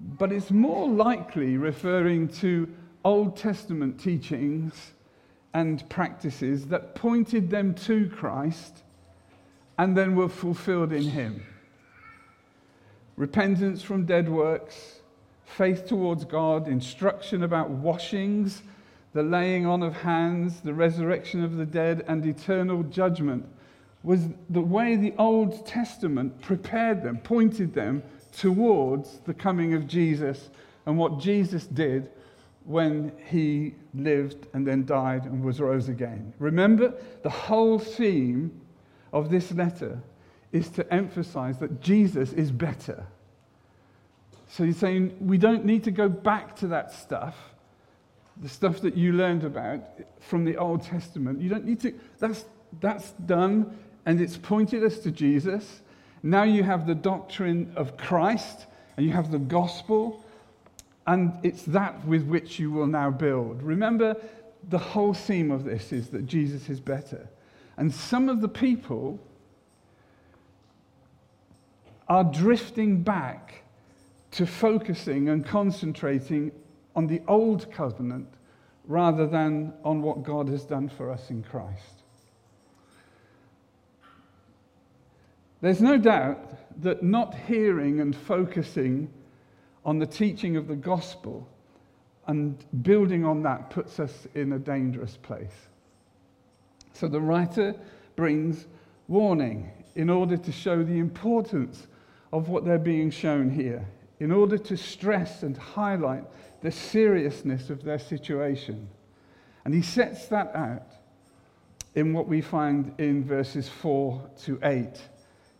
but 0.00 0.32
it's 0.32 0.50
more 0.50 0.88
likely 0.88 1.56
referring 1.56 2.28
to 2.28 2.72
Old 3.04 3.36
Testament 3.36 4.00
teachings 4.00 4.92
and 5.52 5.86
practices 5.88 6.66
that 6.68 6.94
pointed 6.94 7.50
them 7.50 7.74
to 7.74 8.08
Christ 8.08 8.84
and 9.78 9.96
then 9.96 10.16
were 10.16 10.28
fulfilled 10.28 10.92
in 10.92 11.04
him. 11.04 11.46
Repentance 13.16 13.82
from 13.82 14.04
dead 14.04 14.28
works, 14.28 15.00
faith 15.44 15.86
towards 15.86 16.24
God, 16.24 16.68
instruction 16.68 17.42
about 17.42 17.70
washings, 17.70 18.62
the 19.14 19.22
laying 19.22 19.66
on 19.66 19.82
of 19.82 19.94
hands, 19.94 20.60
the 20.60 20.74
resurrection 20.74 21.42
of 21.42 21.56
the 21.56 21.66
dead, 21.66 22.04
and 22.06 22.26
eternal 22.26 22.82
judgment 22.82 23.46
was 24.02 24.28
the 24.50 24.60
way 24.60 24.96
the 24.96 25.14
Old 25.18 25.66
Testament 25.66 26.40
prepared 26.40 27.02
them, 27.02 27.18
pointed 27.18 27.74
them 27.74 28.02
towards 28.32 29.18
the 29.20 29.34
coming 29.34 29.74
of 29.74 29.86
Jesus 29.86 30.50
and 30.86 30.96
what 30.96 31.18
Jesus 31.18 31.66
did 31.66 32.10
when 32.64 33.12
he 33.26 33.74
lived 33.94 34.46
and 34.52 34.66
then 34.66 34.84
died 34.84 35.24
and 35.24 35.42
was 35.42 35.60
rose 35.60 35.88
again. 35.88 36.32
Remember, 36.38 36.94
the 37.22 37.30
whole 37.30 37.78
theme 37.78 38.60
of 39.12 39.30
this 39.30 39.52
letter 39.52 40.00
is 40.52 40.68
to 40.70 40.92
emphasize 40.92 41.58
that 41.58 41.80
Jesus 41.80 42.32
is 42.32 42.50
better. 42.50 43.06
So 44.48 44.64
he's 44.64 44.78
saying 44.78 45.16
we 45.20 45.38
don't 45.38 45.64
need 45.64 45.84
to 45.84 45.90
go 45.90 46.08
back 46.08 46.56
to 46.56 46.68
that 46.68 46.92
stuff, 46.92 47.36
the 48.38 48.48
stuff 48.48 48.80
that 48.80 48.96
you 48.96 49.12
learned 49.12 49.44
about 49.44 49.82
from 50.20 50.44
the 50.44 50.56
Old 50.56 50.82
Testament. 50.82 51.40
You 51.40 51.50
don't 51.50 51.64
need 51.64 51.80
to, 51.80 51.92
that's, 52.18 52.44
that's 52.80 53.10
done 53.12 53.76
and 54.06 54.20
it's 54.20 54.38
pointed 54.38 54.82
us 54.84 54.98
to 55.00 55.10
Jesus. 55.10 55.82
Now 56.22 56.44
you 56.44 56.62
have 56.62 56.86
the 56.86 56.94
doctrine 56.94 57.72
of 57.76 57.96
Christ 57.96 58.66
and 58.96 59.06
you 59.06 59.12
have 59.12 59.30
the 59.30 59.38
gospel, 59.38 60.24
and 61.06 61.32
it's 61.44 61.62
that 61.62 62.04
with 62.04 62.26
which 62.26 62.58
you 62.58 62.72
will 62.72 62.88
now 62.88 63.10
build. 63.10 63.62
Remember, 63.62 64.16
the 64.68 64.78
whole 64.78 65.14
theme 65.14 65.52
of 65.52 65.64
this 65.64 65.92
is 65.92 66.08
that 66.08 66.26
Jesus 66.26 66.68
is 66.68 66.80
better. 66.80 67.28
And 67.78 67.94
some 67.94 68.28
of 68.28 68.40
the 68.40 68.48
people 68.48 69.20
are 72.08 72.24
drifting 72.24 73.02
back 73.02 73.62
to 74.32 74.46
focusing 74.46 75.28
and 75.28 75.46
concentrating 75.46 76.50
on 76.96 77.06
the 77.06 77.22
old 77.28 77.70
covenant 77.70 78.26
rather 78.84 79.28
than 79.28 79.72
on 79.84 80.02
what 80.02 80.24
God 80.24 80.48
has 80.48 80.64
done 80.64 80.88
for 80.88 81.10
us 81.10 81.30
in 81.30 81.44
Christ. 81.44 82.02
There's 85.60 85.80
no 85.80 85.98
doubt 85.98 86.82
that 86.82 87.04
not 87.04 87.34
hearing 87.34 88.00
and 88.00 88.14
focusing 88.14 89.08
on 89.84 90.00
the 90.00 90.06
teaching 90.06 90.56
of 90.56 90.66
the 90.66 90.76
gospel 90.76 91.48
and 92.26 92.64
building 92.82 93.24
on 93.24 93.42
that 93.42 93.70
puts 93.70 94.00
us 94.00 94.26
in 94.34 94.52
a 94.52 94.58
dangerous 94.58 95.16
place. 95.16 95.68
So 96.92 97.08
the 97.08 97.20
writer 97.20 97.74
brings 98.16 98.66
warning 99.06 99.70
in 99.94 100.10
order 100.10 100.36
to 100.36 100.52
show 100.52 100.82
the 100.82 100.98
importance 100.98 101.86
of 102.32 102.48
what 102.48 102.64
they're 102.64 102.78
being 102.78 103.10
shown 103.10 103.50
here, 103.50 103.86
in 104.20 104.30
order 104.30 104.58
to 104.58 104.76
stress 104.76 105.42
and 105.42 105.56
highlight 105.56 106.24
the 106.60 106.70
seriousness 106.70 107.70
of 107.70 107.82
their 107.82 107.98
situation. 107.98 108.88
And 109.64 109.74
he 109.74 109.82
sets 109.82 110.26
that 110.28 110.54
out 110.54 110.92
in 111.94 112.12
what 112.12 112.28
we 112.28 112.40
find 112.40 112.94
in 112.98 113.24
verses 113.24 113.68
4 113.68 114.30
to 114.44 114.58
8. 114.62 114.88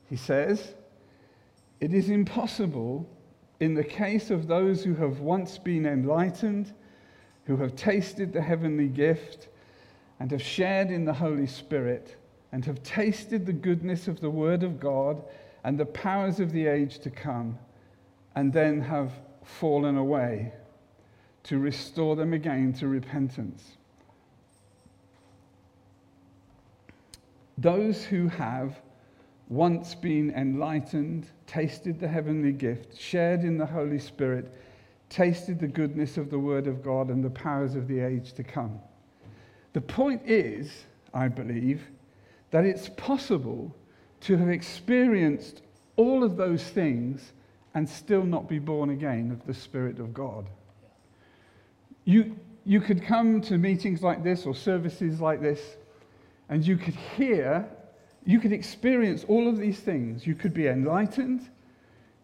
He 0.08 0.16
says, 0.16 0.74
It 1.80 1.92
is 1.92 2.10
impossible 2.10 3.08
in 3.60 3.74
the 3.74 3.84
case 3.84 4.30
of 4.30 4.46
those 4.46 4.84
who 4.84 4.94
have 4.94 5.20
once 5.20 5.58
been 5.58 5.86
enlightened, 5.86 6.72
who 7.44 7.56
have 7.56 7.74
tasted 7.74 8.32
the 8.32 8.42
heavenly 8.42 8.88
gift, 8.88 9.48
and 10.20 10.30
have 10.30 10.42
shared 10.42 10.90
in 10.90 11.04
the 11.04 11.12
Holy 11.12 11.46
Spirit 11.46 12.16
and 12.52 12.64
have 12.64 12.82
tasted 12.82 13.46
the 13.46 13.52
goodness 13.52 14.08
of 14.08 14.20
the 14.20 14.30
Word 14.30 14.62
of 14.62 14.80
God 14.80 15.22
and 15.64 15.78
the 15.78 15.86
powers 15.86 16.40
of 16.40 16.52
the 16.52 16.66
age 16.66 16.98
to 17.00 17.10
come, 17.10 17.58
and 18.34 18.52
then 18.52 18.80
have 18.80 19.12
fallen 19.44 19.96
away, 19.96 20.52
to 21.42 21.58
restore 21.58 22.16
them 22.16 22.32
again 22.32 22.72
to 22.74 22.88
repentance. 22.88 23.76
Those 27.58 28.04
who 28.04 28.28
have 28.28 28.80
once 29.48 29.94
been 29.94 30.30
enlightened, 30.30 31.26
tasted 31.46 31.98
the 31.98 32.08
heavenly 32.08 32.52
gift, 32.52 32.98
shared 32.98 33.40
in 33.40 33.58
the 33.58 33.66
Holy 33.66 33.98
Spirit, 33.98 34.54
tasted 35.08 35.58
the 35.58 35.66
goodness 35.66 36.16
of 36.16 36.30
the 36.30 36.38
Word 36.38 36.66
of 36.66 36.82
God 36.82 37.08
and 37.08 37.24
the 37.24 37.30
powers 37.30 37.74
of 37.74 37.88
the 37.88 38.00
age 38.00 38.32
to 38.34 38.44
come. 38.44 38.78
The 39.72 39.80
point 39.80 40.22
is, 40.24 40.84
I 41.12 41.28
believe, 41.28 41.82
that 42.50 42.64
it's 42.64 42.88
possible 42.90 43.74
to 44.20 44.36
have 44.36 44.48
experienced 44.48 45.62
all 45.96 46.24
of 46.24 46.36
those 46.36 46.64
things 46.64 47.32
and 47.74 47.88
still 47.88 48.24
not 48.24 48.48
be 48.48 48.58
born 48.58 48.90
again 48.90 49.30
of 49.30 49.46
the 49.46 49.54
Spirit 49.54 50.00
of 50.00 50.14
God. 50.14 50.48
You, 52.04 52.36
you 52.64 52.80
could 52.80 53.02
come 53.02 53.40
to 53.42 53.58
meetings 53.58 54.02
like 54.02 54.24
this 54.24 54.46
or 54.46 54.54
services 54.54 55.20
like 55.20 55.40
this, 55.40 55.76
and 56.48 56.66
you 56.66 56.76
could 56.76 56.94
hear, 57.16 57.68
you 58.24 58.40
could 58.40 58.52
experience 58.52 59.24
all 59.28 59.48
of 59.48 59.58
these 59.58 59.78
things. 59.80 60.26
You 60.26 60.34
could 60.34 60.54
be 60.54 60.66
enlightened. 60.66 61.50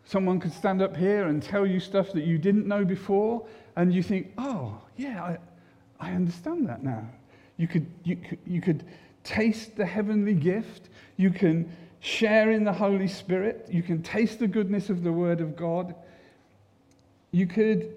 Someone 0.07 0.41
could 0.41 0.53
stand 0.53 0.83
up 0.83 0.97
here 0.97 1.27
and 1.29 1.43
tell 1.43 1.67
you 1.67 1.81
stuff 1.81 2.13
that 2.13 2.25
you 2.25 2.39
didn't 2.39 2.67
know 2.67 2.85
before, 2.85 3.47
and 3.77 3.93
you 3.93 4.03
think, 4.03 4.33
oh, 4.39 4.81
yeah, 4.97 5.23
I, 5.23 5.39
I 6.01 6.13
understand 6.13 6.69
that 6.69 6.83
now. 6.83 7.07
You 7.57 7.69
could, 7.69 7.87
you, 8.03 8.19
you 8.47 8.61
could 8.61 8.85
taste 9.23 9.77
the 9.77 9.87
heavenly 9.87 10.35
gift. 10.35 10.89
You 11.17 11.31
can 11.31 11.71
share 12.01 12.51
in 12.51 12.65
the 12.65 12.73
Holy 12.73 13.09
Spirit. 13.09 13.67
You 13.71 13.83
can 13.83 14.03
taste 14.03 14.39
the 14.39 14.49
goodness 14.49 14.91
of 14.91 15.03
the 15.03 15.13
Word 15.13 15.41
of 15.41 15.57
God. 15.57 15.95
You 17.31 17.47
could 17.47 17.95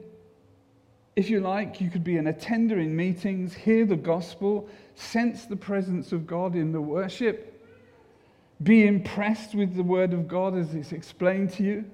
if 1.17 1.31
you 1.31 1.39
like, 1.39 1.81
you 1.81 1.89
could 1.89 2.03
be 2.03 2.17
an 2.17 2.27
attender 2.27 2.77
in 2.77 2.95
meetings, 2.95 3.55
hear 3.55 3.87
the 3.87 3.95
gospel, 3.95 4.69
sense 4.93 5.45
the 5.45 5.55
presence 5.55 6.11
of 6.11 6.27
God 6.27 6.53
in 6.53 6.71
the 6.71 6.79
worship, 6.79 7.59
be 8.61 8.85
impressed 8.85 9.55
with 9.55 9.75
the 9.75 9.81
word 9.81 10.13
of 10.13 10.27
God 10.27 10.55
as 10.55 10.75
it's 10.75 10.91
explained 10.91 11.51
to 11.53 11.63
you, 11.63 11.85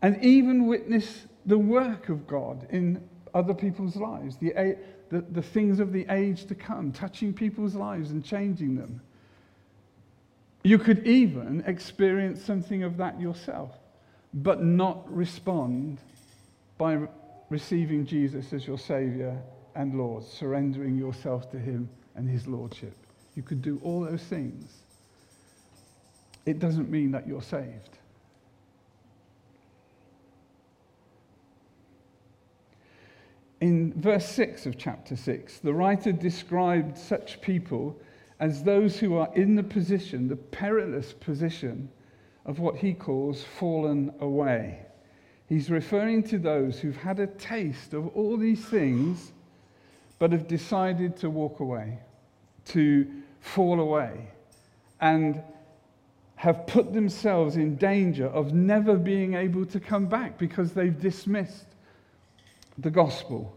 and 0.00 0.24
even 0.24 0.66
witness 0.66 1.26
the 1.44 1.58
work 1.58 2.08
of 2.08 2.26
God 2.26 2.66
in 2.70 3.06
other 3.38 3.54
people's 3.54 3.94
lives, 3.94 4.36
the, 4.36 4.76
the, 5.10 5.20
the 5.20 5.42
things 5.42 5.78
of 5.78 5.92
the 5.92 6.04
age 6.10 6.44
to 6.46 6.54
come, 6.54 6.90
touching 6.90 7.32
people's 7.32 7.74
lives 7.74 8.10
and 8.10 8.24
changing 8.24 8.74
them. 8.74 9.00
You 10.64 10.78
could 10.78 11.06
even 11.06 11.62
experience 11.66 12.44
something 12.44 12.82
of 12.82 12.96
that 12.96 13.20
yourself, 13.20 13.70
but 14.34 14.62
not 14.62 15.10
respond 15.14 15.98
by 16.78 17.06
receiving 17.48 18.04
Jesus 18.04 18.52
as 18.52 18.66
your 18.66 18.78
Savior 18.78 19.40
and 19.76 19.96
Lord, 19.96 20.24
surrendering 20.24 20.96
yourself 20.96 21.50
to 21.52 21.58
Him 21.58 21.88
and 22.16 22.28
His 22.28 22.48
Lordship. 22.48 22.96
You 23.36 23.42
could 23.44 23.62
do 23.62 23.80
all 23.84 24.00
those 24.00 24.24
things. 24.24 24.82
It 26.44 26.58
doesn't 26.58 26.90
mean 26.90 27.12
that 27.12 27.28
you're 27.28 27.40
saved. 27.40 27.98
In 33.60 33.92
verse 34.00 34.28
6 34.28 34.66
of 34.66 34.78
chapter 34.78 35.16
6, 35.16 35.58
the 35.58 35.74
writer 35.74 36.12
described 36.12 36.96
such 36.96 37.40
people 37.40 37.98
as 38.38 38.62
those 38.62 38.98
who 38.98 39.16
are 39.16 39.34
in 39.34 39.56
the 39.56 39.64
position, 39.64 40.28
the 40.28 40.36
perilous 40.36 41.12
position, 41.12 41.88
of 42.46 42.60
what 42.60 42.76
he 42.76 42.94
calls 42.94 43.42
fallen 43.42 44.12
away. 44.20 44.80
He's 45.48 45.70
referring 45.70 46.22
to 46.24 46.38
those 46.38 46.78
who've 46.78 46.96
had 46.96 47.18
a 47.18 47.26
taste 47.26 47.94
of 47.94 48.08
all 48.16 48.36
these 48.36 48.64
things, 48.64 49.32
but 50.18 50.30
have 50.32 50.46
decided 50.46 51.16
to 51.16 51.30
walk 51.30 51.60
away, 51.60 51.98
to 52.66 53.06
fall 53.40 53.80
away, 53.80 54.28
and 55.00 55.42
have 56.36 56.66
put 56.68 56.92
themselves 56.92 57.56
in 57.56 57.74
danger 57.76 58.26
of 58.26 58.54
never 58.54 58.96
being 58.96 59.34
able 59.34 59.66
to 59.66 59.80
come 59.80 60.06
back 60.06 60.38
because 60.38 60.72
they've 60.72 61.00
dismissed 61.00 61.66
the 62.78 62.90
gospel, 62.90 63.56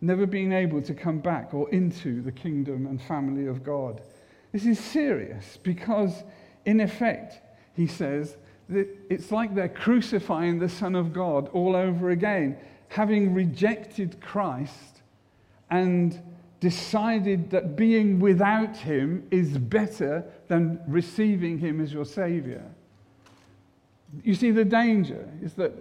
never 0.00 0.26
being 0.26 0.52
able 0.52 0.82
to 0.82 0.94
come 0.94 1.18
back 1.18 1.54
or 1.54 1.70
into 1.70 2.22
the 2.22 2.32
kingdom 2.32 2.86
and 2.86 3.00
family 3.02 3.46
of 3.46 3.64
God. 3.64 4.00
This 4.52 4.66
is 4.66 4.78
serious 4.78 5.58
because, 5.62 6.22
in 6.64 6.80
effect, 6.80 7.40
he 7.74 7.86
says, 7.86 8.36
that 8.68 8.88
it's 9.08 9.32
like 9.32 9.54
they're 9.54 9.68
crucifying 9.68 10.58
the 10.58 10.68
Son 10.68 10.94
of 10.94 11.12
God 11.12 11.48
all 11.48 11.74
over 11.74 12.10
again, 12.10 12.56
having 12.88 13.34
rejected 13.34 14.20
Christ 14.20 15.02
and 15.70 16.20
decided 16.60 17.50
that 17.50 17.74
being 17.74 18.20
without 18.20 18.76
him 18.76 19.26
is 19.30 19.56
better 19.56 20.24
than 20.48 20.80
receiving 20.86 21.58
him 21.58 21.80
as 21.80 21.92
your 21.92 22.04
Savior. 22.04 22.64
You 24.22 24.34
see, 24.34 24.50
the 24.50 24.64
danger 24.64 25.28
is 25.42 25.54
that 25.54 25.72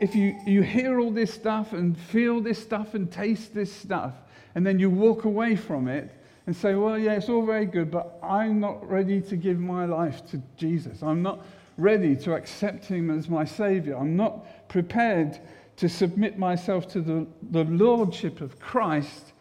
if 0.00 0.14
you, 0.14 0.36
you 0.46 0.62
hear 0.62 1.00
all 1.00 1.10
this 1.10 1.32
stuff 1.32 1.72
and 1.72 1.96
feel 1.96 2.40
this 2.40 2.60
stuff 2.60 2.94
and 2.94 3.10
taste 3.10 3.54
this 3.54 3.72
stuff, 3.72 4.12
and 4.54 4.66
then 4.66 4.78
you 4.78 4.90
walk 4.90 5.24
away 5.24 5.56
from 5.56 5.88
it 5.88 6.10
and 6.46 6.54
say, 6.54 6.74
Well, 6.74 6.98
yeah, 6.98 7.14
it's 7.14 7.28
all 7.28 7.44
very 7.44 7.66
good, 7.66 7.90
but 7.90 8.18
I'm 8.22 8.60
not 8.60 8.88
ready 8.88 9.20
to 9.22 9.36
give 9.36 9.58
my 9.58 9.86
life 9.86 10.26
to 10.30 10.42
Jesus. 10.56 11.02
I'm 11.02 11.22
not 11.22 11.44
ready 11.76 12.14
to 12.16 12.34
accept 12.34 12.84
him 12.84 13.10
as 13.10 13.28
my 13.28 13.44
Savior. 13.44 13.96
I'm 13.96 14.16
not 14.16 14.68
prepared 14.68 15.38
to 15.76 15.88
submit 15.88 16.38
myself 16.38 16.86
to 16.88 17.00
the, 17.00 17.26
the 17.50 17.64
Lordship 17.64 18.40
of 18.40 18.60
Christ. 18.60 19.32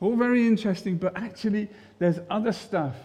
All 0.00 0.16
very 0.16 0.46
interesting, 0.46 0.96
but 0.96 1.16
actually, 1.16 1.68
there's 1.98 2.18
other 2.30 2.52
stuff 2.52 2.96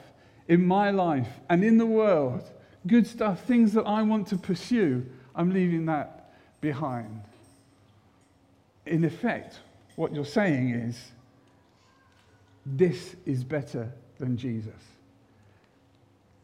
in 0.47 0.65
my 0.65 0.91
life 0.91 1.27
and 1.49 1.63
in 1.63 1.77
the 1.77 1.85
world, 1.85 2.43
good 2.85 3.05
stuff, 3.05 3.43
things 3.43 3.73
that 3.73 3.83
I 3.83 4.01
want 4.03 4.27
to 4.27 4.37
pursue. 4.37 5.05
I'm 5.35 5.51
leaving 5.53 5.85
that 5.87 6.16
behind. 6.61 7.21
In 8.85 9.03
effect, 9.03 9.59
what 9.95 10.13
you're 10.13 10.25
saying 10.25 10.69
is, 10.71 11.11
this 12.65 13.15
is 13.25 13.43
better 13.43 13.91
than 14.19 14.37
Jesus. 14.37 14.73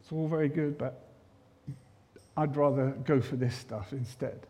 It's 0.00 0.12
all 0.12 0.28
very 0.28 0.48
good, 0.48 0.78
but 0.78 1.08
I'd 2.36 2.56
rather 2.56 2.90
go 3.04 3.20
for 3.20 3.36
this 3.36 3.54
stuff 3.54 3.92
instead. 3.92 4.46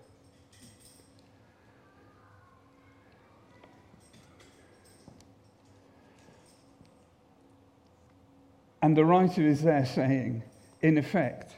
And 8.83 8.97
the 8.97 9.05
writer 9.05 9.47
is 9.47 9.63
there 9.63 9.87
saying, 9.87 10.43
in 10.83 10.99
effect, 10.99 11.55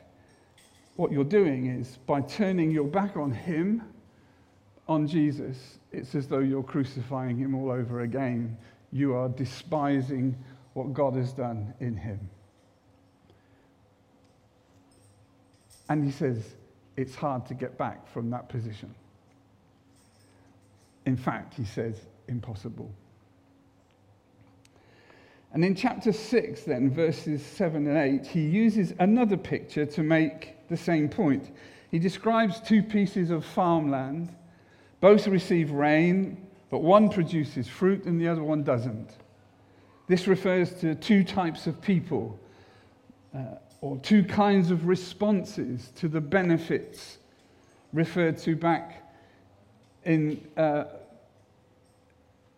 what 0.95 1.11
you're 1.11 1.25
doing 1.25 1.67
is 1.67 1.99
by 2.07 2.21
turning 2.21 2.71
your 2.71 2.87
back 2.87 3.17
on 3.17 3.33
him, 3.33 3.83
on 4.89 5.07
Jesus, 5.07 5.79
it's 5.93 6.15
as 6.15 6.29
though 6.29 6.39
you're 6.39 6.63
crucifying 6.63 7.37
him 7.37 7.55
all 7.55 7.71
over 7.71 8.03
again. 8.03 8.57
You 8.93 9.15
are 9.15 9.29
despising 9.29 10.37
what 10.75 10.93
God 10.93 11.15
has 11.15 11.33
done 11.33 11.75
in 11.81 11.97
him. 11.97 12.21
And 15.89 16.05
he 16.05 16.11
says, 16.11 16.55
it's 16.97 17.15
hard 17.15 17.47
to 17.47 17.55
get 17.55 17.79
back 17.79 18.09
from 18.13 18.31
that 18.31 18.49
position. 18.49 18.95
In 21.05 21.17
fact, 21.17 21.55
he 21.55 21.65
says, 21.65 22.01
impossible. 22.29 22.91
And 25.53 25.65
in 25.65 25.75
chapter 25.75 26.13
6, 26.13 26.63
then, 26.65 26.91
verses 26.91 27.45
7 27.45 27.87
and 27.87 27.97
8, 27.97 28.27
he 28.27 28.43
uses 28.43 28.93
another 28.99 29.37
picture 29.37 29.87
to 29.87 30.03
make 30.03 30.55
the 30.69 30.77
same 30.77 31.09
point. 31.09 31.51
He 31.91 31.99
describes 31.99 32.61
two 32.61 32.83
pieces 32.83 33.31
of 33.31 33.45
farmland. 33.45 34.35
Both 35.01 35.27
receive 35.27 35.71
rain, 35.71 36.47
but 36.71 36.79
one 36.79 37.09
produces 37.09 37.69
fruit 37.69 38.05
and 38.05 38.21
the 38.21 38.29
other 38.29 38.43
one 38.43 38.63
doesn't. 38.63 39.11
This 40.09 40.27
refers 40.27 40.73
to 40.81 40.95
two 40.95 41.25
types 41.25 41.67
of 41.67 41.81
people. 41.81 42.39
Uh, 43.35 43.57
or 43.81 43.97
two 43.99 44.25
kinds 44.25 44.71
of 44.71 44.87
responses 44.87 45.91
to 45.97 46.09
the 46.09 46.21
benefits 46.21 47.19
referred 47.93 48.39
to 48.39 48.57
back 48.57 49.09
in, 50.05 50.43
uh, 50.57 50.85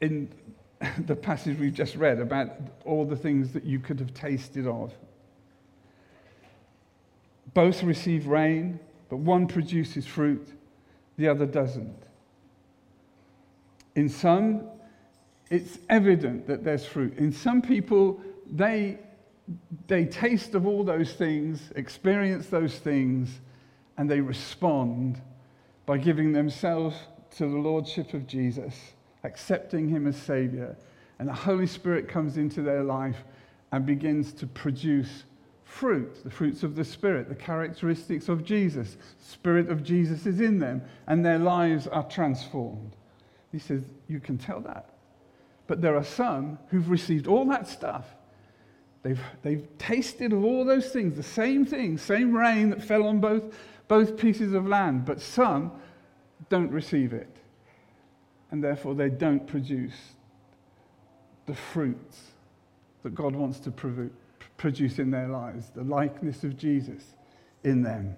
in 0.01 0.29
the 1.07 1.17
passage 1.17 1.59
we've 1.59 1.75
just 1.75 1.97
read 1.97 2.21
about 2.21 2.53
all 2.85 3.05
the 3.05 3.17
things 3.17 3.53
that 3.53 3.65
you 3.65 3.79
could 3.79 3.99
have 3.99 4.15
tasted 4.15 4.67
of. 4.67 4.93
Both 7.53 7.83
receive 7.83 8.27
rain, 8.27 8.79
but 9.09 9.17
one 9.17 9.47
produces 9.47 10.07
fruit, 10.07 10.47
the 11.17 11.29
other 11.29 11.47
doesn't. 11.47 12.08
In 13.99 14.09
some, 14.09 14.63
it's 15.51 15.81
evident 15.89 16.47
that 16.47 16.63
there's 16.63 16.87
fruit. 16.87 17.19
In 17.19 17.33
some 17.33 17.61
people, 17.61 18.21
they 18.49 19.01
they 19.89 20.05
taste 20.05 20.55
of 20.55 20.69
all 20.69 20.85
those 20.85 21.15
things, 21.15 21.73
experience 21.75 22.47
those 22.47 22.79
things, 22.79 23.41
and 23.97 24.09
they 24.09 24.21
respond 24.21 25.21
by 25.85 25.99
giving 25.99 26.33
themselves 26.33 26.95
to 27.39 27.51
the 27.51 27.59
Lordship 27.59 28.15
of 28.15 28.25
Jesus, 28.29 28.93
accepting 29.25 29.89
Him 29.89 30.07
as 30.07 30.17
Savior. 30.17 30.77
And 31.19 31.29
the 31.29 31.33
Holy 31.33 31.67
Spirit 31.67 32.09
comes 32.09 32.37
into 32.37 32.63
their 32.63 32.85
life 32.85 33.25
and 33.73 33.85
begins 33.85 34.33
to 34.35 34.47
produce 34.47 35.25
fruit, 35.65 36.23
the 36.23 36.31
fruits 36.31 36.63
of 36.63 36.77
the 36.77 36.85
Spirit, 36.85 37.29
the 37.29 37.35
characteristics 37.35 38.29
of 38.29 38.45
Jesus. 38.45 38.97
Spirit 39.19 39.69
of 39.69 39.83
Jesus 39.83 40.25
is 40.25 40.41
in 40.41 40.61
them, 40.61 40.83
and 41.09 41.25
their 41.25 41.41
lives 41.41 41.89
are 41.89 42.09
transformed. 42.09 42.95
He 43.53 43.59
says, 43.59 43.83
You 44.09 44.21
can 44.21 44.39
tell 44.39 44.61
that. 44.61 44.91
But 45.67 45.83
there 45.83 45.97
are 45.97 46.05
some 46.05 46.59
who've 46.69 46.89
received 46.89 47.27
all 47.27 47.45
that 47.47 47.69
stuff 47.69 48.07
They've, 49.03 49.21
they've 49.43 49.67
tasted 49.79 50.33
of 50.33 50.45
all 50.45 50.65
those 50.65 50.91
things, 50.91 51.17
the 51.17 51.23
same 51.23 51.65
thing, 51.65 51.99
same 51.99 52.37
rain 52.37 52.71
that 52.71 52.83
fell 52.83 53.07
on 53.07 53.21
both, 53.21 53.43
both 53.87 54.17
pieces 54.17 54.53
of 54.53 54.67
land, 54.67 55.05
but 55.05 55.21
some 55.21 55.73
don't 56.49 56.71
receive 56.71 57.13
it. 57.13 57.37
And 58.51 58.63
therefore, 58.63 58.95
they 58.95 59.09
don't 59.09 59.47
produce 59.47 59.97
the 61.47 61.55
fruits 61.55 62.33
that 63.03 63.15
God 63.15 63.35
wants 63.35 63.61
to 63.61 64.11
produce 64.57 64.99
in 64.99 65.11
their 65.11 65.29
lives, 65.29 65.71
the 65.75 65.85
likeness 65.85 66.43
of 66.45 66.57
Jesus 66.57 67.15
in 67.63 67.83
them. 67.83 68.17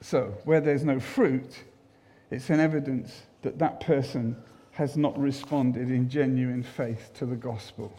So, 0.00 0.34
where 0.44 0.60
there's 0.60 0.84
no 0.84 1.00
fruit, 1.00 1.64
it's 2.30 2.50
an 2.50 2.60
evidence 2.60 3.22
that 3.42 3.58
that 3.58 3.80
person 3.80 4.36
has 4.72 4.96
not 4.96 5.18
responded 5.18 5.90
in 5.90 6.08
genuine 6.08 6.62
faith 6.62 7.10
to 7.14 7.26
the 7.26 7.36
gospel. 7.36 7.92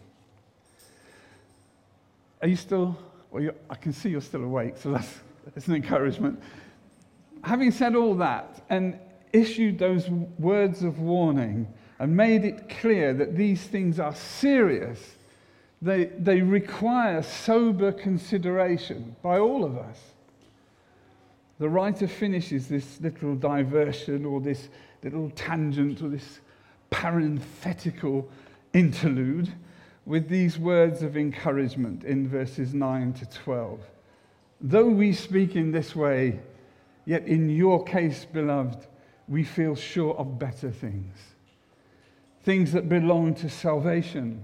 Are 2.41 2.47
you 2.47 2.55
still, 2.55 2.97
well, 3.31 3.49
I 3.69 3.75
can 3.75 3.93
see 3.93 4.09
you're 4.09 4.21
still 4.21 4.43
awake, 4.43 4.77
so 4.77 4.91
that's, 4.91 5.19
that's 5.53 5.67
an 5.67 5.75
encouragement. 5.75 6.39
Having 7.43 7.71
said 7.71 7.95
all 7.95 8.15
that, 8.15 8.63
and 8.69 8.99
issued 9.33 9.79
those 9.79 10.09
words 10.39 10.83
of 10.83 10.99
warning 10.99 11.67
and 11.99 12.15
made 12.15 12.45
it 12.45 12.69
clear 12.69 13.13
that 13.13 13.35
these 13.35 13.63
things 13.63 13.99
are 13.99 14.13
serious, 14.15 15.15
they, 15.81 16.05
they 16.05 16.41
require 16.41 17.21
sober 17.23 17.91
consideration 17.91 19.15
by 19.21 19.39
all 19.39 19.63
of 19.63 19.77
us. 19.77 19.97
The 21.59 21.69
writer 21.69 22.07
finishes 22.07 22.67
this 22.67 23.01
little 23.01 23.35
diversion 23.35 24.25
or 24.25 24.39
this 24.39 24.69
little 25.03 25.31
tangent 25.31 26.01
or 26.01 26.09
this 26.09 26.39
parenthetical 26.89 28.29
interlude 28.73 29.51
with 30.05 30.29
these 30.29 30.59
words 30.59 31.01
of 31.01 31.17
encouragement 31.17 32.03
in 32.03 32.27
verses 32.27 32.73
9 32.73 33.13
to 33.13 33.25
12. 33.25 33.79
Though 34.61 34.87
we 34.87 35.13
speak 35.13 35.55
in 35.55 35.71
this 35.71 35.95
way, 35.95 36.39
yet 37.05 37.27
in 37.27 37.49
your 37.49 37.83
case, 37.83 38.25
beloved, 38.25 38.87
we 39.27 39.43
feel 39.43 39.75
sure 39.75 40.15
of 40.15 40.39
better 40.39 40.71
things, 40.71 41.17
things 42.43 42.71
that 42.71 42.87
belong 42.87 43.33
to 43.35 43.49
salvation. 43.49 44.43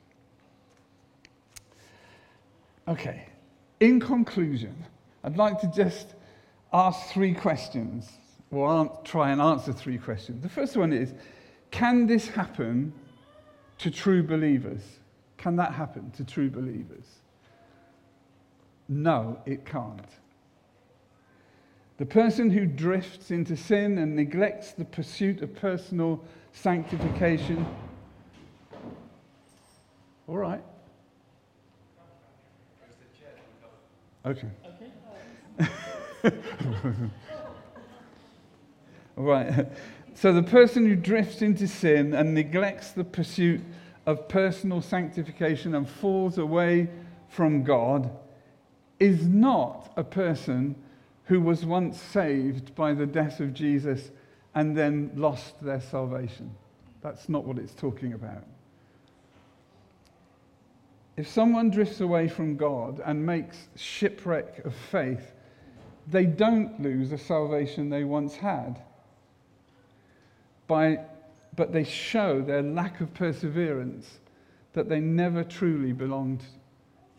Okay, 2.91 3.25
in 3.79 4.01
conclusion, 4.01 4.75
I'd 5.23 5.37
like 5.37 5.61
to 5.61 5.71
just 5.73 6.07
ask 6.73 7.07
three 7.07 7.33
questions, 7.33 8.11
or 8.51 8.99
try 9.05 9.31
and 9.31 9.39
answer 9.39 9.71
three 9.71 9.97
questions. 9.97 10.43
The 10.43 10.49
first 10.49 10.75
one 10.75 10.91
is 10.91 11.13
Can 11.71 12.05
this 12.05 12.27
happen 12.27 12.91
to 13.77 13.89
true 13.89 14.21
believers? 14.21 14.81
Can 15.37 15.55
that 15.55 15.73
happen 15.73 16.11
to 16.17 16.25
true 16.25 16.49
believers? 16.49 17.05
No, 18.89 19.39
it 19.45 19.65
can't. 19.65 20.11
The 21.97 22.05
person 22.05 22.49
who 22.49 22.65
drifts 22.65 23.31
into 23.31 23.55
sin 23.55 23.99
and 23.99 24.17
neglects 24.17 24.73
the 24.73 24.83
pursuit 24.83 25.41
of 25.41 25.55
personal 25.55 26.21
sanctification. 26.51 27.65
All 30.27 30.37
right. 30.37 30.61
Okay. 34.25 34.47
Right. 39.15 39.67
So 40.15 40.33
the 40.33 40.43
person 40.43 40.85
who 40.85 40.95
drifts 40.95 41.41
into 41.41 41.67
sin 41.67 42.13
and 42.13 42.33
neglects 42.33 42.91
the 42.91 43.03
pursuit 43.03 43.61
of 44.05 44.27
personal 44.27 44.81
sanctification 44.81 45.75
and 45.75 45.87
falls 45.87 46.37
away 46.37 46.89
from 47.29 47.63
God 47.63 48.09
is 48.99 49.27
not 49.27 49.91
a 49.95 50.03
person 50.03 50.75
who 51.25 51.39
was 51.41 51.65
once 51.65 51.99
saved 51.99 52.73
by 52.75 52.93
the 52.93 53.05
death 53.05 53.39
of 53.39 53.53
Jesus 53.53 54.11
and 54.53 54.77
then 54.77 55.11
lost 55.15 55.61
their 55.61 55.81
salvation. 55.81 56.53
That's 57.01 57.29
not 57.29 57.45
what 57.45 57.57
it's 57.57 57.73
talking 57.73 58.13
about. 58.13 58.43
If 61.21 61.27
someone 61.27 61.69
drifts 61.69 62.01
away 62.01 62.27
from 62.27 62.57
God 62.57 62.99
and 63.05 63.23
makes 63.23 63.67
shipwreck 63.75 64.65
of 64.65 64.73
faith, 64.73 65.33
they 66.07 66.25
don't 66.25 66.81
lose 66.81 67.11
a 67.11 67.17
salvation 67.19 67.91
they 67.91 68.03
once 68.03 68.35
had. 68.35 68.81
By, 70.65 71.01
but 71.55 71.73
they 71.73 71.83
show 71.83 72.41
their 72.41 72.63
lack 72.63 73.01
of 73.01 73.13
perseverance 73.13 74.17
that 74.73 74.89
they 74.89 74.99
never 74.99 75.43
truly 75.43 75.93
belonged 75.93 76.41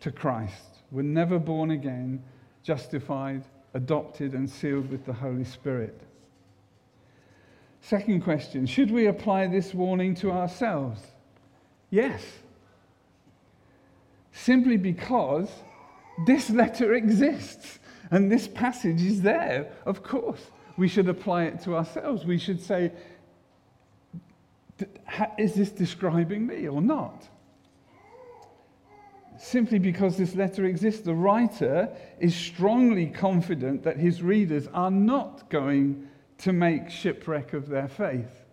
to 0.00 0.10
Christ, 0.10 0.80
were 0.90 1.04
never 1.04 1.38
born 1.38 1.70
again, 1.70 2.24
justified, 2.64 3.44
adopted, 3.72 4.32
and 4.32 4.50
sealed 4.50 4.90
with 4.90 5.06
the 5.06 5.12
Holy 5.12 5.44
Spirit. 5.44 6.00
Second 7.82 8.22
question 8.22 8.66
Should 8.66 8.90
we 8.90 9.06
apply 9.06 9.46
this 9.46 9.72
warning 9.72 10.16
to 10.16 10.32
ourselves? 10.32 11.00
Yes 11.90 12.41
simply 14.32 14.76
because 14.76 15.48
this 16.26 16.50
letter 16.50 16.94
exists 16.94 17.78
and 18.10 18.30
this 18.30 18.48
passage 18.48 19.02
is 19.02 19.22
there. 19.22 19.72
Of 19.86 20.02
course, 20.02 20.50
we 20.76 20.88
should 20.88 21.08
apply 21.08 21.44
it 21.44 21.60
to 21.62 21.76
ourselves. 21.76 22.24
We 22.24 22.38
should 22.38 22.60
say, 22.60 22.92
is 25.38 25.54
this 25.54 25.70
describing 25.70 26.46
me 26.46 26.68
or 26.68 26.80
not? 26.80 27.28
Simply 29.38 29.78
because 29.78 30.16
this 30.16 30.34
letter 30.34 30.66
exists, 30.66 31.02
the 31.02 31.14
writer 31.14 31.88
is 32.20 32.34
strongly 32.34 33.06
confident 33.06 33.82
that 33.82 33.96
his 33.96 34.22
readers 34.22 34.68
are 34.72 34.90
not 34.90 35.48
going 35.50 36.08
to 36.38 36.52
make 36.52 36.90
shipwreck 36.90 37.52
of 37.52 37.68
their 37.68 37.88
faith. 37.88 38.44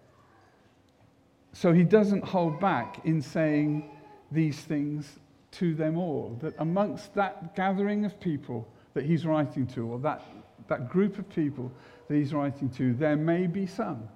So 1.53 1.73
he 1.73 1.83
doesn't 1.83 2.23
hold 2.23 2.59
back 2.59 3.01
in 3.05 3.21
saying 3.21 3.89
these 4.31 4.59
things 4.59 5.19
to 5.51 5.73
them 5.73 5.97
all. 5.97 6.37
That 6.41 6.53
amongst 6.59 7.13
that 7.15 7.55
gathering 7.55 8.05
of 8.05 8.19
people 8.19 8.67
that 8.93 9.05
he's 9.05 9.25
writing 9.25 9.67
to, 9.67 9.87
or 9.87 9.99
that, 9.99 10.23
that 10.67 10.89
group 10.89 11.17
of 11.17 11.29
people 11.29 11.71
that 12.07 12.15
he's 12.15 12.33
writing 12.33 12.69
to, 12.71 12.93
there 12.93 13.15
may 13.15 13.47
be 13.47 13.65
some 13.65 14.07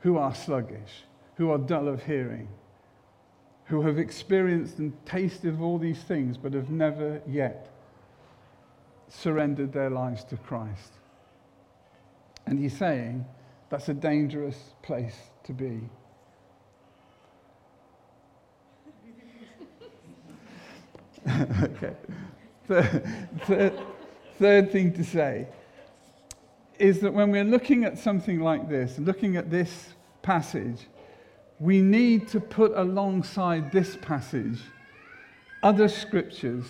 who 0.00 0.16
are 0.18 0.34
sluggish, 0.34 1.04
who 1.36 1.50
are 1.50 1.58
dull 1.58 1.88
of 1.88 2.02
hearing, 2.04 2.48
who 3.66 3.82
have 3.82 3.98
experienced 3.98 4.78
and 4.78 4.92
tasted 5.04 5.52
of 5.52 5.60
all 5.60 5.78
these 5.78 6.02
things 6.02 6.36
but 6.36 6.52
have 6.52 6.70
never 6.70 7.20
yet 7.26 7.70
surrendered 9.08 9.72
their 9.72 9.90
lives 9.90 10.24
to 10.24 10.36
Christ. 10.36 10.92
And 12.46 12.58
he's 12.58 12.76
saying 12.76 13.24
that's 13.68 13.88
a 13.88 13.94
dangerous 13.94 14.74
place 14.82 15.16
to 15.44 15.52
be. 15.52 15.80
okay. 21.62 21.94
Third, 22.68 23.04
third, 23.42 23.80
third 24.38 24.72
thing 24.72 24.92
to 24.92 25.04
say 25.04 25.48
is 26.78 27.00
that 27.00 27.12
when 27.12 27.30
we're 27.30 27.44
looking 27.44 27.84
at 27.84 27.98
something 27.98 28.40
like 28.40 28.68
this, 28.68 28.98
looking 28.98 29.36
at 29.36 29.50
this 29.50 29.88
passage, 30.22 30.86
we 31.58 31.80
need 31.80 32.28
to 32.28 32.40
put 32.40 32.72
alongside 32.76 33.72
this 33.72 33.96
passage 33.96 34.58
other 35.62 35.88
scriptures 35.88 36.64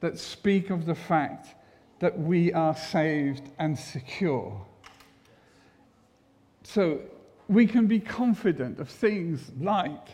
that 0.00 0.18
speak 0.18 0.70
of 0.70 0.86
the 0.86 0.94
fact 0.94 1.54
that 1.98 2.18
we 2.18 2.52
are 2.52 2.76
saved 2.76 3.50
and 3.58 3.76
secure. 3.76 4.64
So 6.62 7.00
we 7.48 7.66
can 7.66 7.86
be 7.86 7.98
confident 7.98 8.78
of 8.78 8.88
things 8.88 9.50
like 9.58 10.06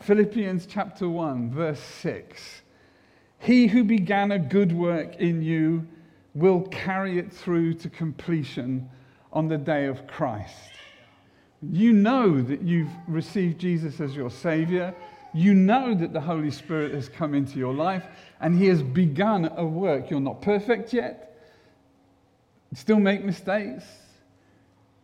Philippians 0.00 0.66
chapter 0.66 1.08
1, 1.08 1.50
verse 1.50 1.80
6 1.80 2.62
he 3.38 3.66
who 3.66 3.84
began 3.84 4.32
a 4.32 4.38
good 4.38 4.72
work 4.72 5.16
in 5.16 5.42
you 5.42 5.86
will 6.34 6.62
carry 6.62 7.18
it 7.18 7.32
through 7.32 7.74
to 7.74 7.88
completion 7.88 8.88
on 9.32 9.48
the 9.48 9.58
day 9.58 9.86
of 9.86 10.06
Christ. 10.06 10.70
You 11.62 11.92
know 11.92 12.40
that 12.42 12.62
you've 12.62 12.90
received 13.08 13.58
Jesus 13.58 14.00
as 14.00 14.14
your 14.14 14.30
Savior. 14.30 14.94
You 15.32 15.54
know 15.54 15.94
that 15.94 16.12
the 16.12 16.20
Holy 16.20 16.50
Spirit 16.50 16.92
has 16.94 17.08
come 17.08 17.34
into 17.34 17.58
your 17.58 17.74
life 17.74 18.04
and 18.40 18.56
He 18.56 18.66
has 18.66 18.82
begun 18.82 19.50
a 19.56 19.64
work. 19.64 20.10
You're 20.10 20.20
not 20.20 20.42
perfect 20.42 20.92
yet, 20.92 21.38
still 22.74 23.00
make 23.00 23.24
mistakes. 23.24 23.84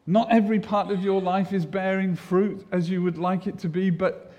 Not 0.07 0.33
every 0.33 0.59
part 0.59 0.90
of 0.90 1.03
your 1.03 1.21
life 1.21 1.53
is 1.53 1.64
bearing 1.64 2.16
fruit 2.16 2.66
as 2.73 2.90
you 2.90 3.03
would 3.03 3.18
like 3.18 3.47
it 3.47 3.59
to 3.61 3.68
be, 3.68 3.88
but 3.88 4.33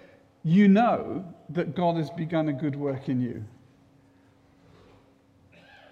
you 0.43 0.67
know 0.67 1.25
that 1.49 1.73
God 1.73 1.95
has 1.95 2.09
begun 2.09 2.49
a 2.49 2.53
good 2.53 2.75
work 2.75 3.07
in 3.07 3.21
you. 3.21 3.45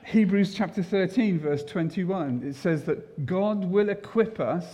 Hebrews 0.05 0.53
chapter 0.53 0.81
13, 0.83 1.39
verse 1.39 1.63
21, 1.63 2.43
it 2.45 2.55
says 2.55 2.83
that 2.85 3.25
God 3.25 3.65
will 3.65 3.89
equip 3.89 4.39
us 4.39 4.65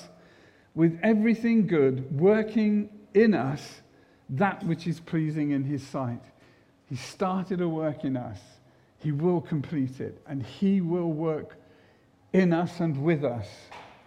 with 0.74 1.00
everything 1.04 1.68
good, 1.68 2.12
working 2.18 2.90
in 3.14 3.34
us 3.34 3.82
that 4.30 4.64
which 4.64 4.88
is 4.88 5.00
pleasing 5.00 5.52
in 5.52 5.64
His 5.64 5.86
sight. 5.86 6.22
He 6.86 6.96
started 6.96 7.62
a 7.62 7.68
work 7.68 8.04
in 8.04 8.16
us, 8.16 8.40
He 9.00 9.12
will 9.12 9.42
complete 9.42 10.00
it, 10.00 10.22
and 10.28 10.44
He 10.44 10.82
will 10.82 11.12
work 11.12 11.56
in 12.34 12.54
us 12.54 12.80
and 12.80 13.04
with 13.04 13.24
us 13.24 13.48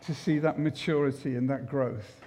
to 0.06 0.14
see 0.14 0.38
that 0.38 0.58
maturity 0.58 1.36
and 1.36 1.48
that 1.50 1.68
growth. 1.68 2.22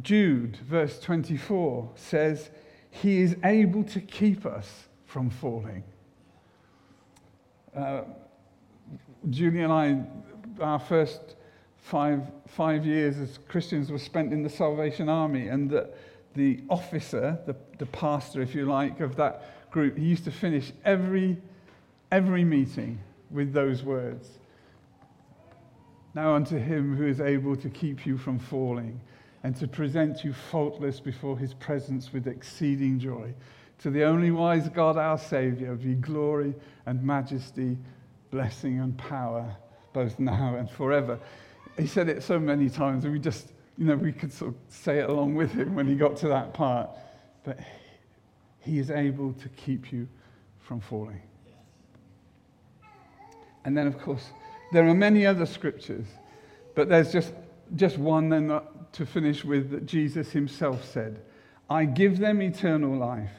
Jude, 0.00 0.56
verse 0.56 0.98
24, 1.00 1.90
says, 1.96 2.50
He 2.90 3.20
is 3.20 3.36
able 3.44 3.84
to 3.84 4.00
keep 4.00 4.46
us 4.46 4.84
from 5.04 5.28
falling. 5.28 5.84
Uh, 7.76 8.02
Julie 9.30 9.62
and 9.62 9.72
I, 9.72 10.02
our 10.60 10.78
first 10.78 11.36
five, 11.78 12.22
five 12.48 12.84
years 12.84 13.18
as 13.18 13.38
Christians 13.48 13.90
were 13.90 13.98
spent 13.98 14.32
in 14.32 14.42
the 14.42 14.50
Salvation 14.50 15.08
Army, 15.08 15.48
and 15.48 15.70
the, 15.70 15.88
the 16.34 16.60
officer, 16.68 17.38
the, 17.46 17.56
the 17.78 17.86
pastor, 17.86 18.42
if 18.42 18.54
you 18.54 18.66
like, 18.66 19.00
of 19.00 19.16
that 19.16 19.70
group, 19.70 19.96
he 19.96 20.04
used 20.04 20.24
to 20.24 20.30
finish 20.30 20.72
every, 20.84 21.38
every 22.10 22.44
meeting 22.44 22.98
with 23.30 23.52
those 23.52 23.82
words. 23.82 24.28
Now 26.14 26.34
unto 26.34 26.58
him 26.58 26.94
who 26.94 27.06
is 27.06 27.20
able 27.20 27.56
to 27.56 27.70
keep 27.70 28.04
you 28.04 28.18
from 28.18 28.38
falling 28.38 29.00
and 29.42 29.56
to 29.56 29.66
present 29.66 30.24
you 30.24 30.34
faultless 30.34 31.00
before 31.00 31.38
his 31.38 31.54
presence 31.54 32.12
with 32.12 32.26
exceeding 32.26 32.98
joy. 32.98 33.32
To 33.82 33.90
the 33.90 34.04
only 34.04 34.30
wise 34.30 34.68
God, 34.68 34.96
our 34.96 35.18
Saviour, 35.18 35.74
be 35.74 35.94
glory 35.94 36.54
and 36.86 37.02
majesty, 37.02 37.76
blessing 38.30 38.78
and 38.78 38.96
power, 38.96 39.56
both 39.92 40.18
now 40.20 40.54
and 40.56 40.70
forever. 40.70 41.18
He 41.76 41.86
said 41.88 42.08
it 42.08 42.22
so 42.22 42.38
many 42.38 42.70
times, 42.70 43.04
and 43.04 43.12
we 43.12 43.18
just, 43.18 43.52
you 43.76 43.86
know, 43.86 43.96
we 43.96 44.12
could 44.12 44.32
sort 44.32 44.52
of 44.52 44.56
say 44.68 45.00
it 45.00 45.10
along 45.10 45.34
with 45.34 45.52
him 45.52 45.74
when 45.74 45.88
he 45.88 45.96
got 45.96 46.16
to 46.18 46.28
that 46.28 46.54
part. 46.54 46.90
But 47.42 47.58
he 48.60 48.78
is 48.78 48.90
able 48.90 49.32
to 49.32 49.48
keep 49.50 49.92
you 49.92 50.08
from 50.60 50.80
falling. 50.80 51.22
And 53.64 53.76
then, 53.76 53.88
of 53.88 53.98
course, 53.98 54.26
there 54.72 54.86
are 54.86 54.94
many 54.94 55.26
other 55.26 55.46
scriptures, 55.46 56.06
but 56.76 56.88
there's 56.88 57.12
just, 57.12 57.32
just 57.74 57.98
one 57.98 58.28
then 58.28 58.60
to 58.92 59.06
finish 59.06 59.44
with 59.44 59.70
that 59.70 59.86
Jesus 59.86 60.30
himself 60.30 60.84
said 60.84 61.20
I 61.68 61.84
give 61.84 62.18
them 62.18 62.42
eternal 62.42 62.96
life, 62.96 63.30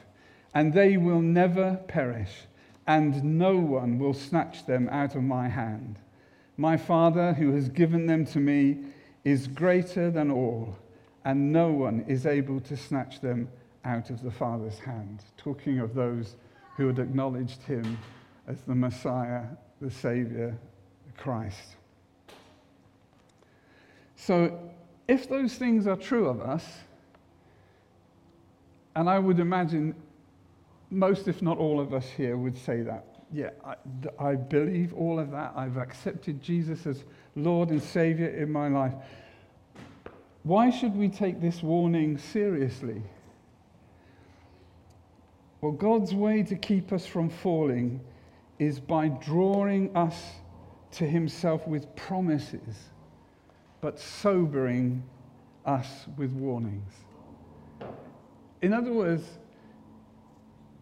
and 0.54 0.72
they 0.72 0.96
will 0.96 1.20
never 1.20 1.80
perish, 1.88 2.46
and 2.86 3.22
no 3.24 3.56
one 3.56 3.98
will 3.98 4.14
snatch 4.14 4.66
them 4.66 4.88
out 4.90 5.16
of 5.16 5.22
my 5.22 5.48
hand. 5.48 5.98
My 6.56 6.76
Father, 6.76 7.32
who 7.32 7.52
has 7.54 7.68
given 7.68 8.06
them 8.06 8.24
to 8.26 8.38
me, 8.38 8.78
is 9.24 9.48
greater 9.48 10.10
than 10.10 10.30
all, 10.30 10.76
and 11.24 11.52
no 11.52 11.72
one 11.72 12.04
is 12.06 12.26
able 12.26 12.60
to 12.60 12.76
snatch 12.76 13.20
them 13.20 13.48
out 13.84 14.10
of 14.10 14.22
the 14.22 14.30
Father's 14.30 14.78
hand. 14.78 15.20
Talking 15.36 15.80
of 15.80 15.94
those 15.94 16.36
who 16.76 16.86
had 16.86 16.98
acknowledged 16.98 17.62
him 17.62 17.98
as 18.46 18.60
the 18.62 18.74
Messiah, 18.74 19.44
the 19.80 19.90
Savior, 19.90 20.56
the 21.06 21.22
Christ. 21.22 21.76
So, 24.16 24.70
if 25.08 25.28
those 25.28 25.54
things 25.54 25.86
are 25.86 25.96
true 25.96 26.28
of 26.28 26.40
us, 26.40 26.64
and 28.96 29.10
I 29.10 29.18
would 29.18 29.40
imagine 29.40 29.94
most, 30.94 31.28
if 31.28 31.42
not 31.42 31.58
all 31.58 31.80
of 31.80 31.92
us 31.92 32.08
here, 32.08 32.36
would 32.36 32.56
say 32.56 32.82
that. 32.82 33.04
Yeah, 33.32 33.50
I, 33.64 33.74
I, 34.18 34.34
believe 34.36 34.94
all 34.94 35.18
of 35.18 35.30
that. 35.32 35.52
I've 35.56 35.76
accepted 35.76 36.40
Jesus 36.40 36.86
as 36.86 37.04
Lord 37.34 37.70
and 37.70 37.82
Savior 37.82 38.28
in 38.28 38.50
my 38.52 38.68
life. 38.68 38.94
Why 40.44 40.70
should 40.70 40.94
we 40.94 41.08
take 41.08 41.40
this 41.40 41.62
warning 41.62 42.18
seriously? 42.18 43.02
Well, 45.60 45.72
God's 45.72 46.14
way 46.14 46.42
to 46.44 46.54
keep 46.54 46.92
us 46.92 47.06
from 47.06 47.28
falling 47.28 48.00
is 48.58 48.78
by 48.78 49.08
drawing 49.08 49.96
us 49.96 50.16
to 50.92 51.06
Himself 51.06 51.66
with 51.66 51.96
promises 51.96 52.90
but 53.84 54.00
sobering 54.00 55.02
us 55.66 56.06
with 56.16 56.32
warnings. 56.32 56.90
In 58.62 58.72
other 58.72 58.94
words, 58.94 59.22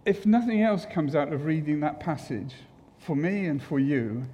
if 0.05 0.27
nothing 0.27 0.63
else 0.63 0.87
comes 0.87 1.15
out 1.15 1.33
of 1.33 1.45
reading 1.45 1.81
that 1.81 2.01
passage, 2.01 2.55
for 2.99 3.17
me 3.17 3.47
and 3.47 3.63
for 3.63 3.79
you, 3.79 4.25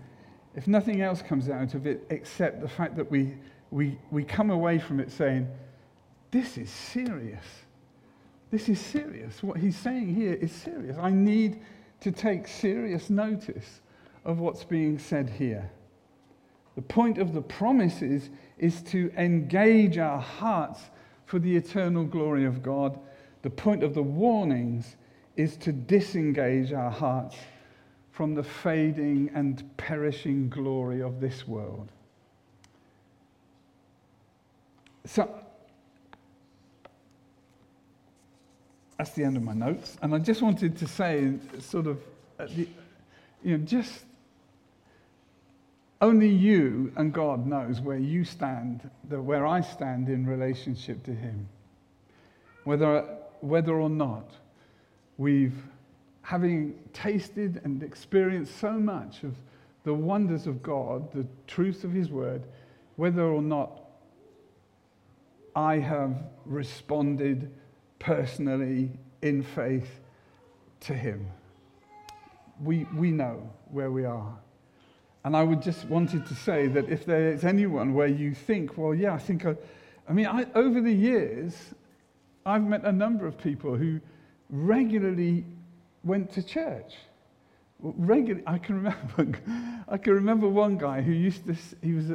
if 0.54 0.66
nothing 0.66 1.00
else 1.00 1.22
comes 1.22 1.48
out 1.48 1.74
of 1.74 1.86
it 1.86 2.04
except 2.10 2.60
the 2.60 2.68
fact 2.68 2.96
that 2.96 3.10
we, 3.10 3.34
we, 3.70 3.98
we 4.10 4.24
come 4.24 4.50
away 4.50 4.78
from 4.78 5.00
it 5.00 5.10
saying, 5.10 5.48
this 6.30 6.58
is 6.58 6.70
serious. 6.70 7.44
This 8.50 8.68
is 8.68 8.80
serious. 8.80 9.42
What 9.42 9.58
he's 9.58 9.76
saying 9.76 10.14
here 10.14 10.34
is 10.34 10.52
serious. 10.52 10.96
I 10.98 11.10
need 11.10 11.60
to 12.00 12.12
take 12.12 12.46
serious 12.46 13.10
notice 13.10 13.80
of 14.24 14.40
what's 14.40 14.64
being 14.64 14.98
said 14.98 15.28
here. 15.28 15.70
The 16.76 16.82
point 16.82 17.18
of 17.18 17.34
the 17.34 17.42
promises 17.42 18.30
is 18.58 18.82
to 18.84 19.10
engage 19.16 19.98
our 19.98 20.20
hearts 20.20 20.80
for 21.26 21.38
the 21.38 21.56
eternal 21.56 22.04
glory 22.04 22.44
of 22.44 22.62
God. 22.62 22.98
The 23.42 23.50
point 23.50 23.82
of 23.82 23.94
the 23.94 24.02
warnings 24.02 24.96
is 25.38 25.56
to 25.56 25.72
disengage 25.72 26.72
our 26.72 26.90
hearts 26.90 27.36
from 28.10 28.34
the 28.34 28.42
fading 28.42 29.30
and 29.34 29.62
perishing 29.76 30.48
glory 30.48 31.00
of 31.00 31.20
this 31.20 31.46
world. 31.46 31.92
So, 35.04 35.32
that's 38.98 39.10
the 39.10 39.22
end 39.22 39.36
of 39.36 39.44
my 39.44 39.54
notes. 39.54 39.96
And 40.02 40.12
I 40.12 40.18
just 40.18 40.42
wanted 40.42 40.76
to 40.76 40.88
say, 40.88 41.34
sort 41.60 41.86
of, 41.86 42.00
the, 42.36 42.66
you 43.44 43.56
know, 43.56 43.64
just 43.64 44.04
only 46.00 46.28
you 46.28 46.92
and 46.96 47.12
God 47.12 47.46
knows 47.46 47.80
where 47.80 47.96
you 47.96 48.24
stand, 48.24 48.90
where 49.08 49.46
I 49.46 49.60
stand 49.60 50.08
in 50.08 50.26
relationship 50.26 51.04
to 51.04 51.14
Him. 51.14 51.48
Whether, 52.64 53.02
whether 53.40 53.80
or 53.80 53.88
not 53.88 54.32
we've, 55.18 55.54
having 56.22 56.78
tasted 56.92 57.60
and 57.64 57.82
experienced 57.82 58.58
so 58.58 58.72
much 58.72 59.24
of 59.24 59.34
the 59.84 59.92
wonders 59.92 60.46
of 60.46 60.62
God, 60.62 61.12
the 61.12 61.26
truth 61.46 61.84
of 61.84 61.92
His 61.92 62.10
Word, 62.10 62.44
whether 62.96 63.22
or 63.22 63.42
not 63.42 63.84
I 65.54 65.78
have 65.78 66.24
responded 66.46 67.50
personally 67.98 68.90
in 69.22 69.42
faith 69.42 70.00
to 70.80 70.94
Him. 70.94 71.26
We, 72.62 72.86
we 72.96 73.10
know 73.10 73.50
where 73.70 73.90
we 73.90 74.04
are. 74.04 74.36
And 75.24 75.36
I 75.36 75.42
would 75.42 75.62
just 75.62 75.84
wanted 75.86 76.26
to 76.26 76.34
say 76.34 76.68
that 76.68 76.88
if 76.88 77.04
there 77.04 77.32
is 77.32 77.44
anyone 77.44 77.92
where 77.92 78.06
you 78.06 78.34
think, 78.34 78.78
well, 78.78 78.94
yeah, 78.94 79.14
I 79.14 79.18
think, 79.18 79.44
I, 79.46 79.56
I 80.08 80.12
mean, 80.12 80.26
I, 80.26 80.46
over 80.54 80.80
the 80.80 80.92
years, 80.92 81.54
I've 82.46 82.64
met 82.64 82.84
a 82.84 82.92
number 82.92 83.26
of 83.26 83.36
people 83.36 83.74
who 83.76 84.00
regularly 84.50 85.44
went 86.04 86.32
to 86.32 86.42
church. 86.42 86.94
Regularly, 87.80 88.44
I 88.46 88.58
can 88.58 88.76
remember, 88.76 89.40
I 89.88 89.98
can 89.98 90.14
remember 90.14 90.48
one 90.48 90.78
guy 90.78 91.00
who 91.00 91.12
used 91.12 91.46
to, 91.46 91.56
he 91.82 91.92
was 91.92 92.12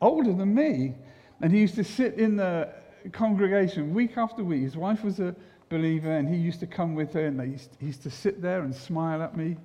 older 0.00 0.32
than 0.32 0.54
me, 0.54 0.94
and 1.40 1.52
he 1.52 1.60
used 1.60 1.76
to 1.76 1.84
sit 1.84 2.14
in 2.14 2.36
the 2.36 2.68
congregation 3.12 3.94
week 3.94 4.18
after 4.18 4.44
week. 4.44 4.62
His 4.62 4.76
wife 4.76 5.04
was 5.04 5.20
a 5.20 5.34
believer, 5.68 6.16
and 6.16 6.28
he 6.28 6.36
used 6.36 6.60
to 6.60 6.66
come 6.66 6.94
with 6.94 7.12
her, 7.14 7.26
and 7.26 7.38
they 7.38 7.46
used, 7.46 7.70
he 7.78 7.86
used 7.86 8.02
to 8.02 8.10
sit 8.10 8.42
there 8.42 8.62
and 8.62 8.74
smile 8.74 9.22
at 9.22 9.36
me 9.36 9.56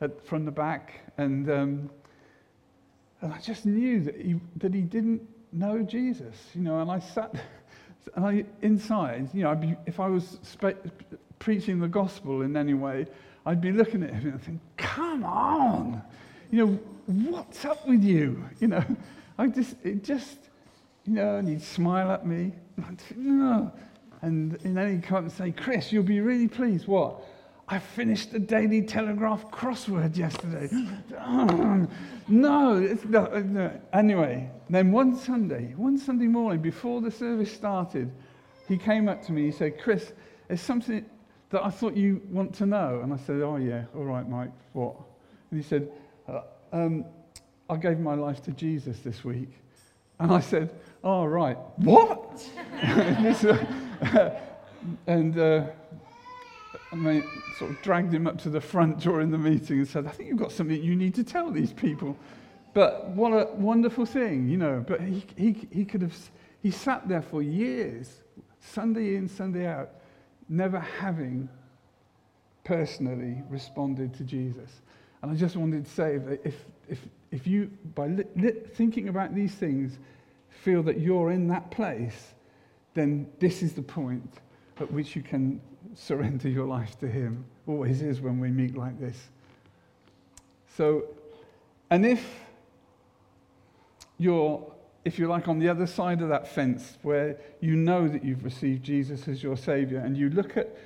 at, 0.00 0.24
from 0.26 0.44
the 0.44 0.52
back. 0.52 1.12
And 1.18 1.50
um, 1.50 1.90
and 3.20 3.32
I 3.32 3.38
just 3.38 3.66
knew 3.66 4.00
that 4.04 4.16
he, 4.16 4.36
that 4.56 4.72
he 4.72 4.82
didn't 4.82 5.22
know 5.52 5.82
Jesus, 5.82 6.36
you 6.54 6.62
know, 6.62 6.80
and 6.80 6.90
I 6.90 7.00
sat 7.00 7.34
and 8.14 8.24
I, 8.24 8.44
inside, 8.62 9.28
you 9.32 9.42
know, 9.42 9.54
be, 9.54 9.76
if 9.86 9.98
I 9.98 10.08
was 10.08 10.38
spe- 10.42 10.76
preaching 11.38 11.78
the 11.78 11.88
gospel 11.88 12.42
in 12.42 12.56
any 12.56 12.74
way, 12.74 13.06
I'd 13.46 13.60
be 13.60 13.72
looking 13.72 14.02
at 14.02 14.12
him 14.12 14.32
and 14.32 14.42
thinking, 14.42 14.60
come 14.76 15.24
on, 15.24 16.02
you 16.50 16.66
know, 16.66 16.78
what's 17.30 17.64
up 17.64 17.86
with 17.86 18.02
you? 18.02 18.44
You 18.60 18.68
know, 18.68 18.84
I 19.38 19.46
just, 19.46 19.76
it 19.82 20.04
just, 20.04 20.38
you 21.04 21.14
know, 21.14 21.36
and 21.36 21.48
he'd 21.48 21.62
smile 21.62 22.10
at 22.10 22.26
me. 22.26 22.52
No. 23.16 23.72
and, 24.22 24.52
then 24.52 24.94
he'd 24.94 25.02
come 25.02 25.24
and 25.24 25.32
say, 25.32 25.50
Chris, 25.50 25.92
you'll 25.92 26.02
be 26.02 26.20
really 26.20 26.48
pleased. 26.48 26.86
What? 26.86 27.22
I 27.70 27.78
finished 27.78 28.32
the 28.32 28.38
Daily 28.38 28.82
Telegraph 28.82 29.50
crossword 29.50 30.16
yesterday. 30.16 30.68
no, 31.10 31.88
not, 32.28 33.34
uh, 33.34 33.40
no. 33.40 33.80
Anyway, 33.92 34.50
then 34.70 34.90
one 34.90 35.14
Sunday, 35.14 35.74
one 35.76 35.98
Sunday 35.98 36.26
morning 36.26 36.62
before 36.62 37.02
the 37.02 37.10
service 37.10 37.52
started, 37.52 38.10
he 38.68 38.78
came 38.78 39.08
up 39.08 39.22
to 39.26 39.32
me. 39.32 39.46
He 39.46 39.52
said, 39.52 39.78
Chris, 39.78 40.12
there's 40.46 40.62
something 40.62 41.04
that 41.50 41.64
I 41.64 41.70
thought 41.70 41.96
you 41.96 42.20
want 42.30 42.54
to 42.56 42.66
know. 42.66 43.00
And 43.02 43.12
I 43.12 43.16
said, 43.16 43.42
Oh, 43.42 43.56
yeah, 43.56 43.84
all 43.94 44.04
right, 44.04 44.28
Mike, 44.28 44.52
what? 44.72 44.96
And 45.50 45.62
he 45.62 45.66
said, 45.66 45.90
uh, 46.28 46.42
um, 46.72 47.04
I 47.70 47.76
gave 47.76 47.98
my 47.98 48.14
life 48.14 48.42
to 48.44 48.52
Jesus 48.52 48.98
this 49.00 49.24
week. 49.24 49.50
And 50.18 50.32
I 50.32 50.40
said, 50.40 50.74
Oh, 51.04 51.24
right, 51.24 51.56
what? 51.76 52.46
and 55.06 55.38
uh, 55.38 55.66
and 56.90 57.06
they 57.06 57.22
sort 57.58 57.70
of 57.70 57.82
dragged 57.82 58.12
him 58.12 58.26
up 58.26 58.38
to 58.38 58.50
the 58.50 58.60
front 58.60 58.98
during 58.98 59.30
the 59.30 59.38
meeting 59.38 59.78
and 59.78 59.88
said, 59.88 60.06
I 60.06 60.10
think 60.10 60.28
you've 60.28 60.38
got 60.38 60.52
something 60.52 60.82
you 60.82 60.96
need 60.96 61.14
to 61.16 61.24
tell 61.24 61.50
these 61.50 61.72
people. 61.72 62.16
But 62.72 63.08
what 63.10 63.32
a 63.32 63.52
wonderful 63.54 64.06
thing, 64.06 64.48
you 64.48 64.56
know. 64.56 64.84
But 64.86 65.00
he, 65.00 65.24
he, 65.36 65.68
he 65.70 65.84
could 65.84 66.02
have, 66.02 66.16
he 66.62 66.70
sat 66.70 67.08
there 67.08 67.22
for 67.22 67.42
years 67.42 68.22
Sunday 68.60 69.16
in, 69.16 69.28
Sunday 69.28 69.66
out, 69.66 69.90
never 70.48 70.80
having 70.80 71.48
personally 72.64 73.42
responded 73.48 74.14
to 74.14 74.24
Jesus. 74.24 74.70
And 75.22 75.32
I 75.32 75.34
just 75.34 75.56
wanted 75.56 75.84
to 75.84 75.90
say 75.90 76.18
that 76.18 76.40
if, 76.44 76.54
if, 76.88 77.00
if 77.30 77.46
you, 77.46 77.70
by 77.94 78.08
li- 78.08 78.24
li- 78.36 78.60
thinking 78.74 79.08
about 79.08 79.34
these 79.34 79.54
things, 79.54 79.98
feel 80.62 80.82
that 80.84 81.00
you're 81.00 81.30
in 81.30 81.48
that 81.48 81.70
place, 81.70 82.34
then 82.94 83.30
this 83.38 83.62
is 83.62 83.72
the 83.72 83.82
point 83.82 84.34
at 84.80 84.90
which 84.92 85.16
you 85.16 85.22
can 85.22 85.60
surrender 85.94 86.48
your 86.48 86.66
life 86.66 86.98
to 87.00 87.08
Him. 87.08 87.44
Always 87.66 88.02
is 88.02 88.20
when 88.20 88.38
we 88.38 88.50
meet 88.50 88.76
like 88.76 88.98
this. 89.00 89.28
So, 90.76 91.04
and 91.90 92.06
if 92.06 92.24
you're, 94.18 94.64
if 95.08 95.18
you're 95.18 95.26
like 95.26 95.48
on 95.48 95.58
the 95.58 95.70
other 95.70 95.86
side 95.86 96.20
of 96.20 96.28
that 96.28 96.46
fence 96.46 96.98
where 97.00 97.38
you 97.60 97.74
know 97.74 98.06
that 98.06 98.22
you've 98.22 98.44
received 98.44 98.82
Jesus 98.82 99.26
as 99.26 99.42
your 99.42 99.56
Savior, 99.56 100.00
and 100.00 100.14
you 100.14 100.28
look 100.28 100.58
at 100.58 100.76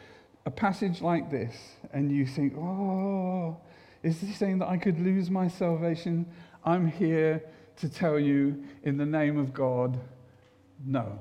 a 0.47 0.51
passage 0.51 1.03
like 1.03 1.29
this 1.29 1.57
and 1.93 2.12
you 2.12 2.25
think, 2.25 2.57
oh, 2.57 3.57
is 4.05 4.20
this 4.20 4.37
saying 4.37 4.61
that 4.61 4.68
I 4.68 4.77
could 4.77 5.01
lose 5.01 5.29
my 5.29 5.49
salvation? 5.49 6.25
I'm 6.64 6.87
here 6.87 7.43
to 7.79 7.89
tell 7.89 8.16
you 8.16 8.62
in 8.85 8.97
the 8.97 9.05
name 9.05 9.39
of 9.39 9.53
God, 9.53 9.99
no, 10.87 11.18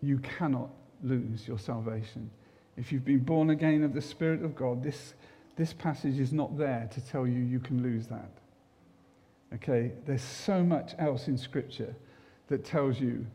you 0.00 0.18
cannot 0.20 0.70
lose 1.02 1.48
your 1.48 1.58
salvation. 1.58 2.30
If 2.76 2.92
you've 2.92 3.04
been 3.04 3.24
born 3.24 3.50
again 3.50 3.82
of 3.82 3.92
the 3.92 4.00
Spirit 4.00 4.44
of 4.44 4.54
God, 4.54 4.84
this, 4.84 5.14
this 5.56 5.72
passage 5.72 6.20
is 6.20 6.32
not 6.32 6.56
there 6.56 6.88
to 6.94 7.00
tell 7.00 7.26
you 7.26 7.40
you 7.40 7.58
can 7.58 7.82
lose 7.82 8.06
that. 8.06 8.30
Okay, 9.52 9.90
there's 10.06 10.22
so 10.22 10.62
much 10.62 10.94
else 11.00 11.26
in 11.26 11.36
Scripture 11.36 11.96
that 12.48 12.64
tells 12.64 13.00
you 13.00 13.26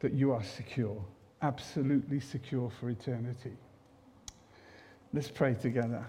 that 0.00 0.12
you 0.12 0.32
are 0.32 0.42
secure, 0.42 1.02
absolutely 1.42 2.20
secure 2.20 2.70
for 2.70 2.90
eternity. 2.90 3.56
Let's 5.12 5.30
pray 5.30 5.54
together. 5.54 6.04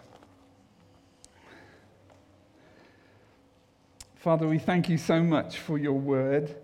Father, 4.15 4.47
we 4.47 4.59
thank 4.59 4.89
you 4.89 4.97
so 4.97 5.23
much 5.23 5.57
for 5.57 5.77
your 5.77 5.93
word. 5.93 6.55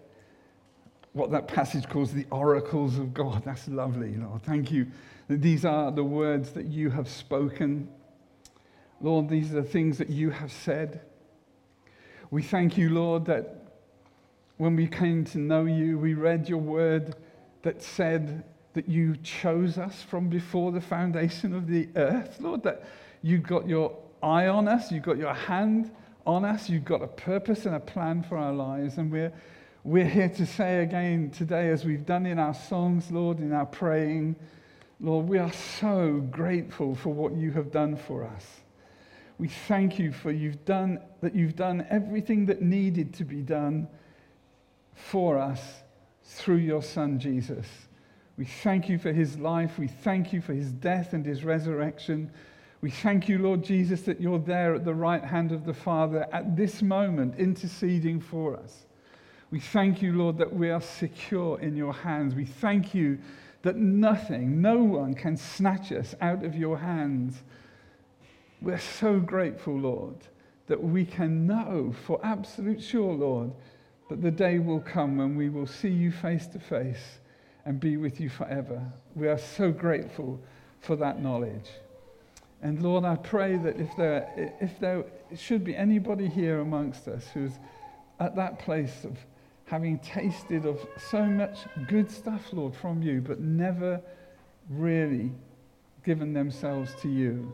What 1.13 1.31
that 1.31 1.47
passage 1.47 1.87
calls 1.87 2.11
the 2.11 2.25
oracles 2.29 2.97
of 2.97 3.13
God. 3.13 3.43
That's 3.45 3.67
lovely, 3.69 4.15
Lord. 4.15 4.43
Thank 4.43 4.71
you 4.71 4.87
these 5.27 5.65
are 5.65 5.91
the 5.91 6.03
words 6.03 6.51
that 6.51 6.65
you 6.65 6.89
have 6.91 7.09
spoken. 7.09 7.89
Lord, 9.01 9.27
these 9.27 9.51
are 9.51 9.61
the 9.61 9.67
things 9.67 9.97
that 9.97 10.09
you 10.09 10.29
have 10.29 10.51
said. 10.51 11.01
We 12.29 12.43
thank 12.43 12.77
you, 12.77 12.89
Lord, 12.89 13.25
that 13.25 13.64
when 14.57 14.75
we 14.75 14.87
came 14.87 15.25
to 15.25 15.37
know 15.37 15.65
you, 15.65 15.97
we 15.97 16.13
read 16.13 16.47
your 16.47 16.59
word 16.59 17.15
that 17.63 17.81
said 17.81 18.43
that 18.73 18.87
you 18.87 19.15
chose 19.17 19.77
us 19.77 20.01
from 20.01 20.29
before 20.29 20.71
the 20.71 20.81
foundation 20.81 21.53
of 21.53 21.67
the 21.67 21.89
earth, 21.95 22.37
Lord, 22.39 22.63
that 22.63 22.83
you 23.21 23.37
got 23.37 23.67
your 23.67 23.97
eye 24.21 24.47
on 24.47 24.67
us, 24.67 24.91
you 24.91 24.99
got 24.99 25.17
your 25.17 25.33
hand 25.33 25.91
on 26.25 26.45
us, 26.45 26.69
you've 26.69 26.85
got 26.85 27.01
a 27.01 27.07
purpose 27.07 27.65
and 27.65 27.75
a 27.75 27.79
plan 27.79 28.23
for 28.23 28.37
our 28.37 28.53
lives. 28.53 28.97
And 28.97 29.11
we're, 29.11 29.33
we're 29.83 30.07
here 30.07 30.29
to 30.29 30.45
say 30.45 30.83
again 30.83 31.31
today, 31.31 31.69
as 31.69 31.85
we've 31.85 32.05
done 32.05 32.25
in 32.25 32.39
our 32.39 32.53
songs, 32.53 33.11
Lord, 33.11 33.39
in 33.39 33.51
our 33.53 33.65
praying, 33.65 34.35
Lord, 34.99 35.27
we 35.27 35.37
are 35.37 35.51
so 35.51 36.25
grateful 36.31 36.95
for 36.95 37.09
what 37.09 37.33
you 37.35 37.51
have 37.51 37.71
done 37.71 37.97
for 37.97 38.23
us. 38.23 38.45
We 39.37 39.49
thank 39.49 39.99
you 39.99 40.13
for 40.13 40.31
you've 40.31 40.63
done 40.63 40.99
that 41.21 41.35
you've 41.35 41.57
done 41.57 41.85
everything 41.89 42.45
that 42.45 42.61
needed 42.61 43.13
to 43.15 43.25
be 43.25 43.41
done 43.41 43.89
for 44.95 45.37
us 45.37 45.61
through 46.23 46.57
your 46.57 46.81
son 46.81 47.19
Jesus. 47.19 47.67
We 48.37 48.45
thank 48.45 48.89
you 48.89 48.97
for 48.97 49.13
his 49.13 49.37
life. 49.37 49.77
We 49.77 49.87
thank 49.87 50.33
you 50.33 50.41
for 50.41 50.53
his 50.53 50.71
death 50.71 51.13
and 51.13 51.25
his 51.25 51.43
resurrection. 51.43 52.31
We 52.81 52.91
thank 52.91 53.29
you, 53.29 53.37
Lord 53.37 53.63
Jesus, 53.63 54.01
that 54.01 54.19
you're 54.19 54.39
there 54.39 54.75
at 54.75 54.83
the 54.83 54.93
right 54.93 55.23
hand 55.23 55.51
of 55.51 55.65
the 55.65 55.73
Father 55.73 56.27
at 56.31 56.55
this 56.57 56.81
moment, 56.81 57.35
interceding 57.37 58.19
for 58.19 58.57
us. 58.57 58.85
We 59.51 59.59
thank 59.59 60.01
you, 60.01 60.13
Lord, 60.13 60.37
that 60.39 60.53
we 60.53 60.69
are 60.69 60.81
secure 60.81 61.59
in 61.59 61.75
your 61.75 61.93
hands. 61.93 62.35
We 62.35 62.45
thank 62.45 62.93
you 62.93 63.19
that 63.61 63.77
nothing, 63.77 64.61
no 64.61 64.77
one 64.77 65.13
can 65.13 65.37
snatch 65.37 65.91
us 65.91 66.13
out 66.21 66.43
of 66.43 66.55
your 66.55 66.77
hands. 66.77 67.41
We're 68.61 68.77
so 68.77 69.19
grateful, 69.19 69.77
Lord, 69.77 70.17
that 70.67 70.83
we 70.83 71.05
can 71.05 71.47
know 71.47 71.93
for 72.05 72.19
absolute 72.23 72.83
sure, 72.83 73.13
Lord, 73.13 73.51
that 74.09 74.21
the 74.21 74.31
day 74.31 74.59
will 74.59 74.79
come 74.79 75.17
when 75.17 75.35
we 75.35 75.49
will 75.49 75.67
see 75.67 75.89
you 75.89 76.11
face 76.11 76.47
to 76.47 76.59
face 76.59 77.19
and 77.65 77.79
be 77.79 77.97
with 77.97 78.19
you 78.19 78.29
forever. 78.29 78.81
We 79.15 79.27
are 79.27 79.37
so 79.37 79.71
grateful 79.71 80.39
for 80.79 80.95
that 80.97 81.21
knowledge. 81.21 81.69
And 82.61 82.81
Lord, 82.81 83.03
I 83.03 83.15
pray 83.15 83.57
that 83.57 83.79
if 83.79 83.95
there, 83.95 84.55
if 84.61 84.79
there 84.79 85.05
should 85.35 85.63
be 85.63 85.75
anybody 85.75 86.27
here 86.27 86.59
amongst 86.59 87.07
us 87.07 87.27
who's 87.33 87.53
at 88.19 88.35
that 88.35 88.59
place 88.59 89.03
of 89.03 89.17
having 89.65 89.97
tasted 89.99 90.65
of 90.65 90.79
so 90.97 91.25
much 91.25 91.59
good 91.87 92.09
stuff, 92.09 92.53
Lord, 92.53 92.75
from 92.75 93.01
you, 93.01 93.21
but 93.21 93.39
never 93.39 94.01
really 94.69 95.31
given 96.03 96.33
themselves 96.33 96.93
to 97.01 97.09
you, 97.09 97.51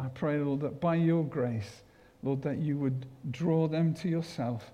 I 0.00 0.08
pray, 0.08 0.38
Lord, 0.38 0.60
that 0.60 0.80
by 0.80 0.96
your 0.96 1.24
grace, 1.24 1.82
Lord, 2.22 2.42
that 2.42 2.58
you 2.58 2.78
would 2.78 3.06
draw 3.30 3.68
them 3.68 3.94
to 3.94 4.08
yourself. 4.08 4.72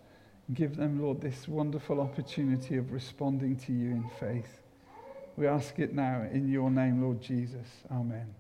Give 0.54 0.76
them, 0.76 1.00
Lord, 1.02 1.20
this 1.20 1.46
wonderful 1.48 2.00
opportunity 2.00 2.76
of 2.76 2.92
responding 2.92 3.56
to 3.56 3.72
you 3.72 3.90
in 3.90 4.10
faith. 4.18 4.60
We 5.36 5.46
ask 5.46 5.78
it 5.78 5.94
now 5.94 6.22
in 6.32 6.48
your 6.48 6.70
name, 6.70 7.02
Lord 7.02 7.20
Jesus. 7.20 7.68
Amen. 7.90 8.34